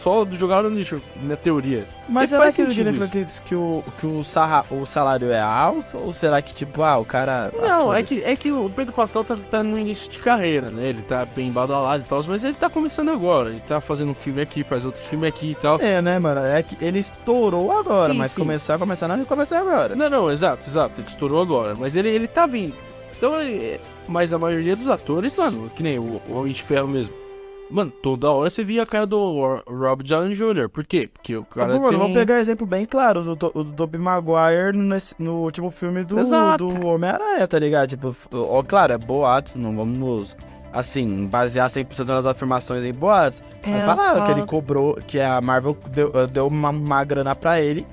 [0.03, 1.87] só jogaram no lixo, na teoria.
[2.09, 5.97] Mas será faz que ele que, que, o, que o, sarra, o salário é alto?
[5.97, 7.53] Ou será que, tipo, ah, o cara.
[7.57, 10.71] ah, Não, é que, é que o Pedro Pascal tá, tá no início de carreira,
[10.73, 10.89] né?
[10.89, 13.51] Ele tá bem badalado e tal, mas ele tá começando agora.
[13.51, 15.81] Ele tá fazendo um filme aqui, faz outro filme aqui e tal.
[15.81, 16.41] É, né, mano?
[16.41, 18.41] É que ele estourou agora, Sim, mas sim.
[18.41, 19.95] começar, começar não, ele começou agora.
[19.95, 21.01] Não, não, exato, exato.
[21.01, 21.77] Ele estourou agora.
[21.79, 22.75] Mas ele, ele tá vindo.
[23.17, 27.15] Então, ele- mas a maioria dos atores, mano, que nem o, Homem de Ferro mesmo.
[27.71, 30.69] Mano, toda hora você via a cara do Ro- Rob Downey Jr.
[30.69, 31.09] Por quê?
[31.11, 32.15] Porque o cara Mano, tem vamos um...
[32.19, 36.19] pegar exemplo bem claro, o do, o do Tobey Maguire nesse- no último filme do,
[36.21, 36.69] Exato.
[36.69, 37.89] do Homem-Aranha, tá ligado?
[37.89, 40.37] Tipo, ó, claro, é boatos, não vamos,
[40.71, 43.43] assim, basear 100% das afirmações em boatos.
[43.67, 47.59] Mas É, falaram que ele cobrou, que a Marvel deu, deu uma, uma grana pra
[47.59, 47.87] ele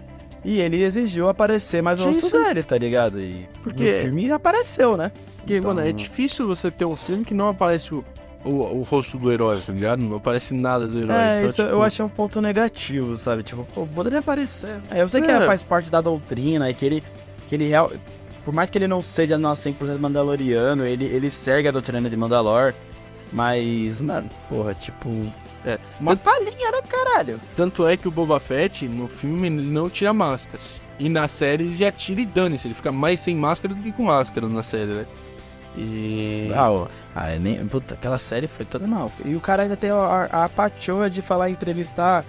[0.43, 3.19] e ele exigiu aparecer mais Sim, rosto dele, tá ligado?
[3.19, 5.11] E Porque- no filme apareceu, né?
[5.37, 8.03] Porque, Então- mano, é difícil você ter um filme que não aparece o,
[8.45, 10.01] o, o rosto do herói, tá ligado?
[10.01, 11.15] Não aparece nada do herói.
[11.15, 13.43] É, Então, isso tipo, eu achei um ponto negativo, sabe?
[13.43, 14.77] Tipo, pô, poderia aparecer.
[14.91, 15.41] É, eu sei que É.
[15.45, 17.03] faz parte da doutrina e que ele,
[17.47, 17.91] que ele real...
[18.45, 22.15] Por mais que ele não seja nosso 100% mandaloriano, ele, ele segue a doutrina de
[22.17, 22.73] Mandalor.
[23.31, 25.09] Mas, mano, porra, tipo...
[25.65, 25.77] É.
[25.99, 27.39] Uma palhinha, né, caralho?
[27.55, 30.59] Tanto é que o Boba Fett, no filme, ele não tira máscara.
[30.97, 32.67] E na série ele já tira e dane-se.
[32.67, 35.05] Ele fica mais sem máscara do que com máscara na série, né?
[35.77, 36.51] E.
[36.53, 39.11] Ah, ó, ah, é nem, puta, aquela série foi toda mal.
[39.23, 42.25] E o cara ainda tem a, a pachoa de falar entrevistar.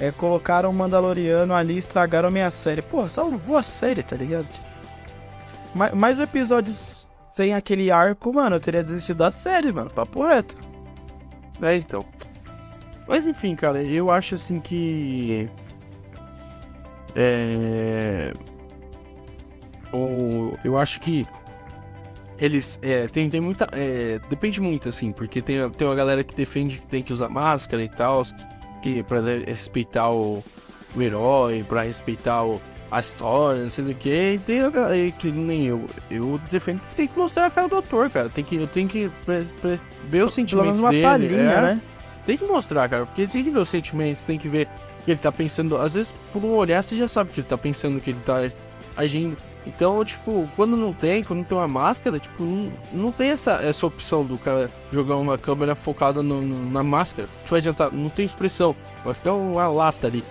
[0.00, 2.82] É, colocaram o Mandaloriano ali e estragaram minha série.
[2.82, 4.48] Pô, salvou a série, tá ligado?
[4.48, 4.66] Tipo,
[5.74, 9.90] mais, mais episódios sem aquele arco, mano, eu teria desistido da série, mano.
[9.90, 10.56] Papo reto.
[11.60, 12.04] É, então.
[13.12, 15.46] Mas enfim, cara, eu acho assim que.
[17.14, 18.32] É.
[19.92, 21.26] O, eu acho que.
[22.38, 22.78] Eles.
[22.80, 23.68] É, tem, tem muita.
[23.72, 27.28] é, depende muito, assim, porque tem, tem uma galera que defende que tem que usar
[27.28, 28.22] máscara e tal.
[28.82, 30.42] Que, pra respeitar o,
[30.96, 34.08] o herói, pra respeitar o, a história, não sei do que.
[34.08, 35.84] E tem a galera que nem eu.
[36.10, 38.30] Eu defendo que tem que mostrar a cara do ator, cara.
[38.30, 39.10] Tem que, eu tenho que
[40.04, 41.02] ver os sentimentos uma dele.
[41.02, 41.60] palhinha, é.
[41.60, 41.80] né?
[42.26, 44.68] Tem que mostrar, cara, porque tem que ver os sentimentos, tem que ver
[45.00, 45.76] o que ele tá pensando.
[45.76, 48.48] Às vezes, por um olhar, você já sabe que ele tá pensando, que ele tá
[48.96, 49.36] agindo.
[49.66, 53.52] Então, tipo, quando não tem, quando não tem uma máscara, tipo, não, não tem essa,
[53.62, 57.28] essa opção do cara jogar uma câmera focada no- no- na máscara.
[57.42, 60.24] Não vai adiantar, não tem expressão, vai ficar uma lata ali.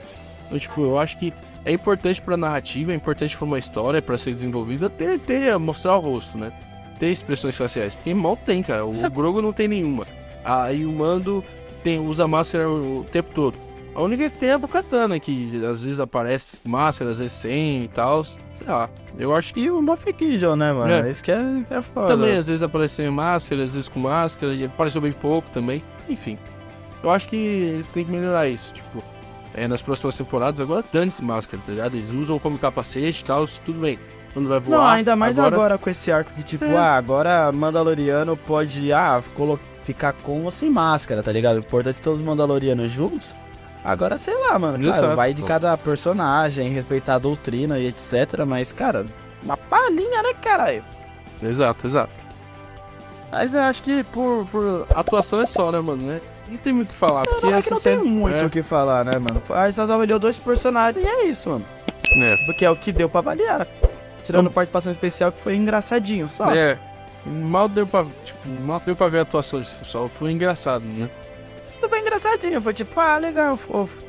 [0.47, 1.33] Então, tipo, eu acho que
[1.63, 5.95] é importante pra narrativa, é importante pra uma história, pra ser desenvolvida, ter, ter, mostrar
[5.95, 6.51] o rosto, né?
[6.99, 7.95] Ter expressões faciais.
[7.95, 8.85] Porque mal tem, cara.
[8.85, 10.05] O Grogo não tem nenhuma.
[10.43, 11.41] Aí o Mando
[11.81, 13.55] tem, usa máscara o tempo todo.
[13.93, 17.83] A única que tem é a Bocatana, que às vezes aparece máscara, às vezes sem
[17.83, 18.23] e tal.
[18.23, 18.89] Sei lá.
[19.19, 20.93] Eu acho que E o Moff Gideon, né, mano?
[20.93, 21.09] É.
[21.09, 22.07] Isso que é, que é foda.
[22.07, 25.83] também às vezes aparece sem máscara, às vezes com máscara, e apareceu bem pouco também.
[26.07, 26.37] Enfim.
[27.03, 28.73] Eu acho que eles têm que melhorar isso.
[28.73, 29.03] Tipo,
[29.53, 31.95] é, nas próximas temporadas, agora dane-se máscara, tá ligado?
[31.95, 33.99] Eles usam como capacete e tal, tudo bem.
[34.33, 34.77] Quando vai voar.
[34.77, 36.77] Não, ainda mais agora, agora com esse arco que, tipo, É.
[36.77, 39.59] ah, agora Mandaloriano pode, ah, colo-
[39.93, 41.57] ficar com ou sem máscara, tá ligado?
[41.57, 43.35] O importante é todos os Mandalorianos juntos.
[43.83, 45.15] Agora, sei lá, mano, Exato.
[45.15, 49.05] vai de cada personagem, respeitar a doutrina e etc, mas, cara,
[49.43, 50.83] uma palhinha, né, caralho?
[51.41, 52.11] Exato, exato.
[53.31, 56.03] Mas eu acho que por, por atuação é só, né, mano?
[56.03, 56.21] Né?
[56.47, 57.23] Não tem muito o que falar.
[57.25, 58.01] Porque Não, é essa não série.
[58.01, 59.41] tem muito é, o que falar, né, mano?
[59.49, 61.65] A só avaliou dois personagens e é isso, mano.
[62.19, 62.35] né?
[62.45, 63.65] Porque é o que deu pra avaliar.
[64.23, 66.51] Tirando participação especial que foi engraçadinho, só.
[66.53, 66.77] É.
[67.25, 68.05] Mal deu pra.
[68.25, 71.09] Tipo, mal deu pra ver a atuação, só foi engraçado, né?
[71.79, 73.99] Tudo bem engraçadinho, foi tipo, ah, legal, fofo.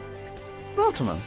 [0.74, 1.20] Pronto, mano.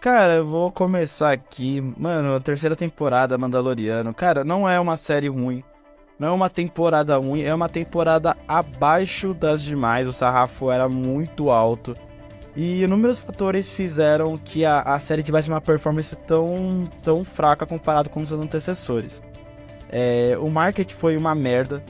[0.00, 1.80] Cara, eu vou começar aqui.
[1.98, 4.14] Mano, a terceira temporada Mandaloriano.
[4.14, 5.64] Cara, não é uma série ruim.
[6.18, 10.06] Não é uma temporada ruim, é uma temporada abaixo das demais.
[10.06, 11.94] O sarrafo era muito alto.
[12.56, 18.08] E inúmeros fatores fizeram que a, a série tivesse uma performance tão, tão fraca comparado
[18.08, 19.22] com os seus antecessores.
[19.90, 21.82] É, o marketing foi uma merda.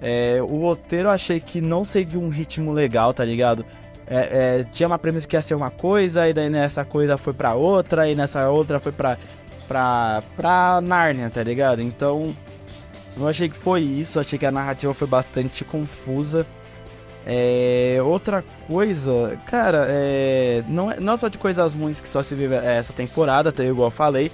[0.00, 3.64] É, o roteiro eu achei que não seguiu um ritmo legal, tá ligado?
[4.06, 7.32] é, é, tinha uma premissa que ia ser uma coisa, e daí nessa coisa foi
[7.32, 9.16] pra outra, e nessa outra foi pra,
[9.66, 11.80] pra, pra Nárnia, tá ligado?
[11.80, 12.36] Então,
[13.16, 16.46] eu achei que foi isso, achei que a narrativa foi bastante confusa.
[17.26, 22.22] É, outra coisa, cara, é, não, é, não é só de coisas ruins que só
[22.22, 24.30] se vive essa temporada, até igual eu falei.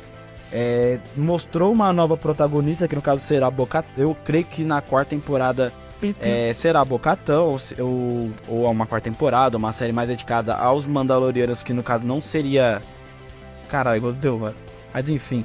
[0.53, 3.93] É, mostrou uma nova protagonista, que no caso será Bocatão.
[3.97, 5.72] Eu creio que na quarta temporada
[6.20, 11.72] é, será Bocatão, ou, ou uma quarta temporada, uma série mais dedicada aos Mandalorianos, que
[11.72, 12.82] no caso não seria.
[13.68, 14.57] Caralho, deu, mano.
[14.93, 15.45] Mas enfim,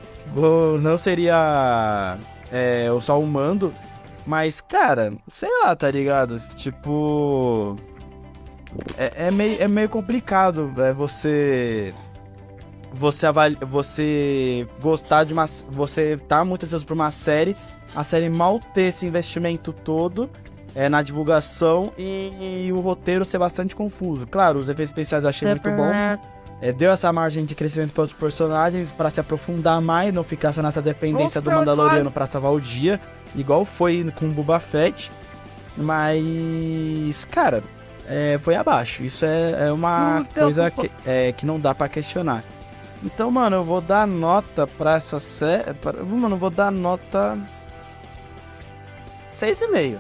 [0.82, 2.18] não seria
[2.52, 3.72] é, só o mando.
[4.26, 6.40] Mas, cara, sei lá, tá ligado?
[6.56, 7.76] Tipo.
[8.98, 11.94] É, é, meio, é meio complicado é, você
[12.94, 13.58] você avali...
[13.62, 17.56] você gostar de uma você tá muito ansioso por uma série,
[17.96, 20.30] a série mal ter esse investimento todo
[20.74, 24.28] é, na divulgação e, e, o roteiro ser bastante confuso.
[24.28, 25.90] Claro, os efeitos especiais eu achei muito bom.
[26.62, 30.54] É, deu essa margem de crescimento para outros personagens para se aprofundar mais, não ficar
[30.54, 33.00] só nessa dependência do Mandaloriano para salvar o dia,
[33.36, 35.12] igual foi com o Boba Fett.
[35.78, 37.64] Mas, cara,
[38.08, 39.04] é, foi abaixo.
[39.04, 42.44] Isso é, é uma coisa que, é, que não dá para questionar.
[43.04, 45.66] Então, mano, eu vou dar nota pra essa série.
[46.08, 47.38] Mano, eu vou dar nota.
[49.34, 49.98] 6,5.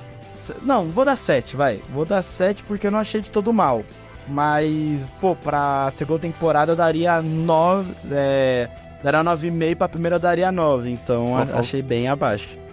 [0.61, 1.81] Não, vou dar 7, vai.
[1.89, 3.83] Vou dar 7 porque eu não achei de todo mal.
[4.27, 7.93] Mas, pô, pra segunda temporada eu daria 9.
[8.11, 8.69] É,
[9.03, 10.89] daria 9,5, pra primeira eu daria 9.
[10.89, 11.57] Então uhum.
[11.57, 12.64] achei bem abaixo.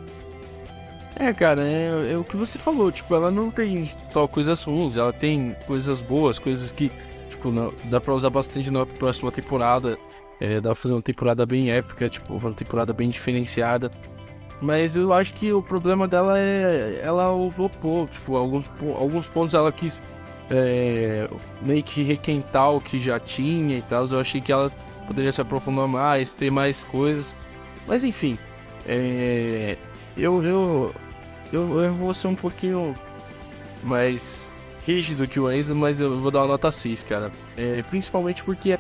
[1.22, 2.90] É, cara, é, é, o que você falou.
[2.90, 6.90] Tipo, ela não tem só coisas ruins, ela tem coisas boas, coisas que,
[7.30, 9.96] tipo, não, dá pra usar bastante na próxima temporada.
[10.40, 13.88] É, dá pra fazer uma temporada bem épica, tipo, uma temporada bem diferenciada.
[14.60, 17.00] Mas eu acho que o problema dela é.
[17.04, 18.68] Ela usou pouco, tipo, alguns,
[18.98, 20.02] alguns pontos ela quis
[20.50, 21.28] é,
[21.60, 24.04] meio que requentar o que já tinha e tal.
[24.06, 24.72] Eu achei que ela
[25.06, 27.36] poderia se aprofundar mais, ter mais coisas.
[27.86, 28.36] Mas enfim,
[28.88, 29.76] é,
[30.16, 30.94] eu, eu,
[31.53, 32.94] eu, eu vou ser um pouquinho
[33.82, 34.48] mais
[34.86, 37.30] rígido que o Enzo, mas eu vou dar uma nota 6, cara.
[37.57, 38.78] É, principalmente porque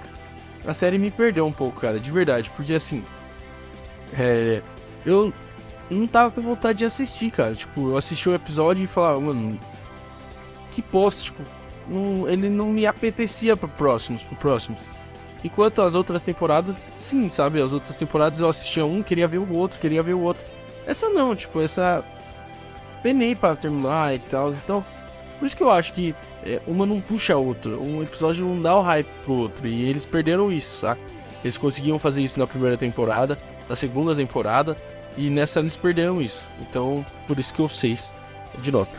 [0.66, 2.50] a série me perdeu um pouco, cara, de verdade.
[2.56, 3.04] Porque assim,
[4.18, 4.62] é,
[5.04, 5.32] eu
[5.90, 7.54] não tava com vontade de assistir, cara.
[7.54, 9.58] Tipo, eu assisti o episódio e falava, mano,
[10.72, 11.42] que posto, tipo,
[11.88, 14.80] não, ele não me apetecia para próximos, pro próximos.
[15.44, 17.60] Enquanto as outras temporadas, sim, sabe?
[17.60, 20.44] As outras temporadas eu assistia um, queria ver o outro, queria ver o outro.
[20.86, 22.04] Essa não, tipo, essa
[23.02, 24.52] penei para terminar e tal.
[24.52, 24.84] Então,
[25.38, 27.76] por isso que eu acho que é, uma não puxa a outra.
[27.76, 29.66] Um episódio não dá o hype pro outro.
[29.66, 31.00] E eles perderam isso, saca?
[31.44, 33.36] Eles conseguiam fazer isso na primeira temporada,
[33.68, 34.76] na segunda temporada,
[35.16, 36.44] e nessa eles perderam isso.
[36.60, 38.14] Então, por isso que eu 6
[38.58, 38.96] de nota.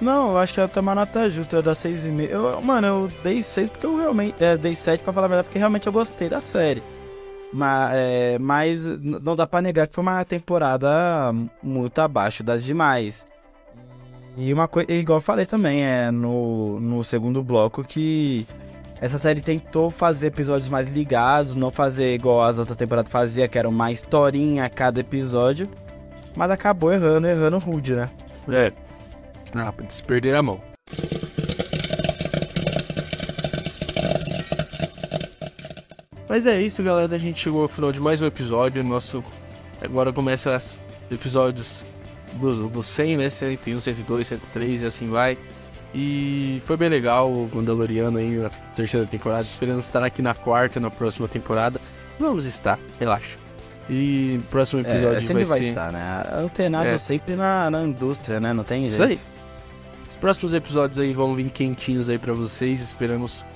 [0.00, 2.28] Não, eu acho que ela tá uma nota justa, eu dar 6,5.
[2.28, 4.42] Eu, mano, eu dei 6 porque eu realmente.
[4.42, 6.82] É, dei 7 pra falar a verdade, porque realmente eu gostei da série.
[7.56, 11.32] Mas, é, mas não dá pra negar que foi uma temporada
[11.62, 13.24] muito abaixo das demais.
[14.36, 18.44] E uma coisa, igual eu falei também, é no, no segundo bloco que
[19.00, 23.56] essa série tentou fazer episódios mais ligados, não fazer igual as outras temporadas fazia, que
[23.56, 25.68] era uma historinha a cada episódio.
[26.34, 28.10] Mas acabou errando, errando rude, né?
[28.48, 28.72] É,
[29.54, 30.73] ah, se perder a mão.
[36.34, 37.14] Mas é isso, galera.
[37.14, 38.82] A gente chegou ao final de mais um episódio.
[38.82, 39.22] Nosso.
[39.80, 41.84] Agora começa os episódios
[42.32, 43.30] do, do 100, né?
[43.30, 45.38] 101, 102, 103 e assim vai.
[45.94, 49.42] E foi bem legal o Mandaloriano aí na terceira temporada.
[49.42, 51.80] Esperamos estar aqui na quarta, na próxima temporada.
[52.18, 53.36] Vamos estar, relaxa.
[53.88, 55.68] E próximo é, episódio é, sempre vai, vai ser...
[55.68, 56.24] estar, né?
[56.32, 56.98] Antenado é.
[56.98, 58.52] sempre na, na indústria, né?
[58.52, 58.92] Não tem jeito.
[58.92, 59.20] Isso aí.
[60.20, 62.80] Próximos episódios aí vão vir quentinhos aí para vocês.
[62.80, 63.46] Esperamos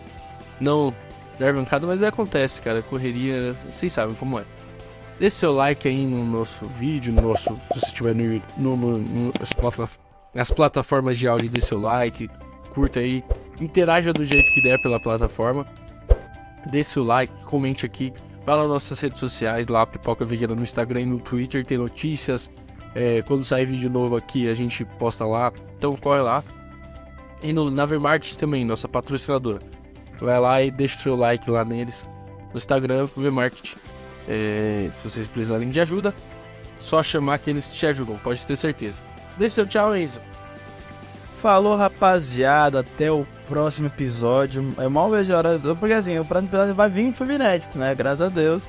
[0.61, 0.95] não
[1.39, 2.83] dar bancada, mas acontece, cara.
[2.83, 4.45] Correria, vocês sabem como é.
[5.19, 7.43] Deixe seu like aí no nosso vídeo, no nosso.
[7.43, 9.33] Se você estiver no, no, no, no
[10.35, 12.31] nas plataformas de áudio, dê seu like,
[12.73, 13.25] curta aí,
[13.61, 15.67] interaja do jeito que der pela plataforma.
[16.71, 18.13] Deixe seu like, comente aqui.
[18.45, 22.51] Vá nas nossas redes sociais, lá Pipoca Vegana no Instagram e no Twitter, tem notícias.
[22.95, 25.53] É, quando sair vídeo novo aqui, a gente posta lá.
[25.77, 26.43] Então corre lá.
[27.43, 29.59] E no Navermart também, nossa patrocinadora.
[30.21, 32.09] Vai lá e deixa o seu like lá neles.
[32.53, 33.77] No Instagram, VMarket.
[34.29, 36.15] É, se vocês precisarem de ajuda,
[36.79, 39.01] só chamar que eles te ajudam, pode ter certeza.
[39.37, 40.21] Deixe seu tchau, Enzo.
[41.35, 42.81] Falou, rapaziada.
[42.81, 44.75] Até o próximo episódio.
[44.79, 45.61] É mal vejo a hora.
[45.79, 47.95] Porque assim, o próximo episódio vai vir em filme inédito, né?
[47.95, 48.69] Graças a Deus.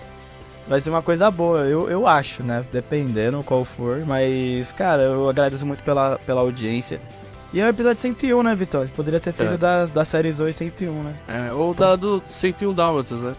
[0.68, 2.64] Vai ser uma coisa boa, eu, eu acho, né?
[2.72, 4.06] Dependendo qual for.
[4.06, 7.02] Mas, cara, eu agradeço muito pela, pela audiência.
[7.52, 8.92] E é o episódio 101, né, Vitória?
[8.96, 9.58] Poderia ter feito É.
[9.58, 11.16] das, das séries 8 101, né?
[11.28, 13.34] É, ou da do 101 Dálmatas, né?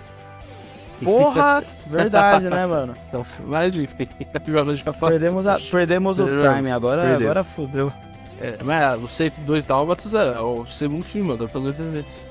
[1.03, 1.63] Porra!
[1.87, 2.95] Verdade, né, mano?
[3.13, 4.09] Não, mas enfim,
[4.75, 5.13] já faço.
[5.13, 7.31] Perdemos, a, perdemos o time, agora, Perdeu.
[7.31, 7.93] agora fudeu.
[8.41, 12.27] É, mas o 102 Dálmatas é o segundo filme do Planeta Verdes.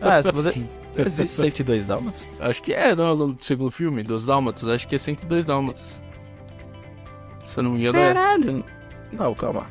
[0.00, 0.64] Ah, se você.
[0.96, 2.26] Existe 102 dálmatas?
[2.38, 4.68] Acho que é, não é o nome do segundo filme, dos Dálmatas.
[4.68, 6.00] Acho que é 102 Dálmatas.
[7.44, 8.14] Se eu não me engano, é.
[8.14, 8.64] Caralho!
[9.12, 9.66] Não, calma.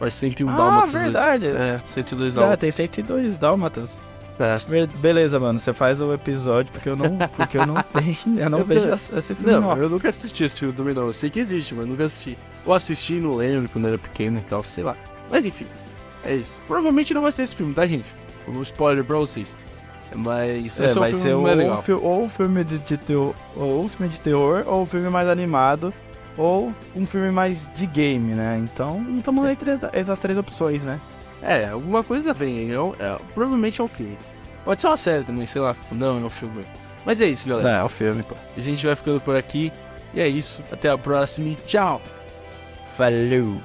[0.00, 0.92] Mas 101 Ah, Dálmatas.
[0.92, 1.46] verdade.
[1.48, 2.60] É, 102 Ah, Dálmatas.
[2.60, 4.00] tem 102 dálmatas.
[4.38, 4.56] É.
[4.68, 8.48] Be- Beleza, mano, você faz o episódio porque eu não, porque eu não tenho, eu
[8.48, 11.06] não vejo esse esse filme Não, eu nunca assisti esse filme também não.
[11.06, 12.38] Eu sei que existe, mas nunca assisti.
[12.64, 14.94] Ou assisti e não lembro quando era pequeno e tal, sei lá.
[15.28, 15.66] Mas enfim,
[16.24, 16.60] é isso.
[16.68, 18.06] Provavelmente não vai ser esse filme, tá, gente?
[18.46, 19.56] Um spoiler pra vocês.
[20.14, 21.84] Mas É, é um vai ser ou, um legal.
[22.00, 25.28] ou um filme de, de terror, ou um filme de terror, ou um filme mais
[25.28, 25.92] animado,
[26.38, 28.58] ou um filme mais de game, né?
[28.62, 30.98] Então, estamos entre essa- essas três opções, né?
[31.42, 32.72] É, alguma coisa vem.
[32.72, 34.12] É, um- é, provavelmente é o quê?
[34.64, 35.74] Pode ser uma série também, sei lá.
[35.92, 36.64] Não, é um filme.
[37.04, 37.78] Mas é isso, galera.
[37.78, 38.34] É, é o filme, pô.
[38.56, 39.72] A gente vai ficando por aqui.
[40.14, 40.62] E é isso.
[40.72, 42.00] Até a próxima e tchau.
[42.96, 43.60] Falou!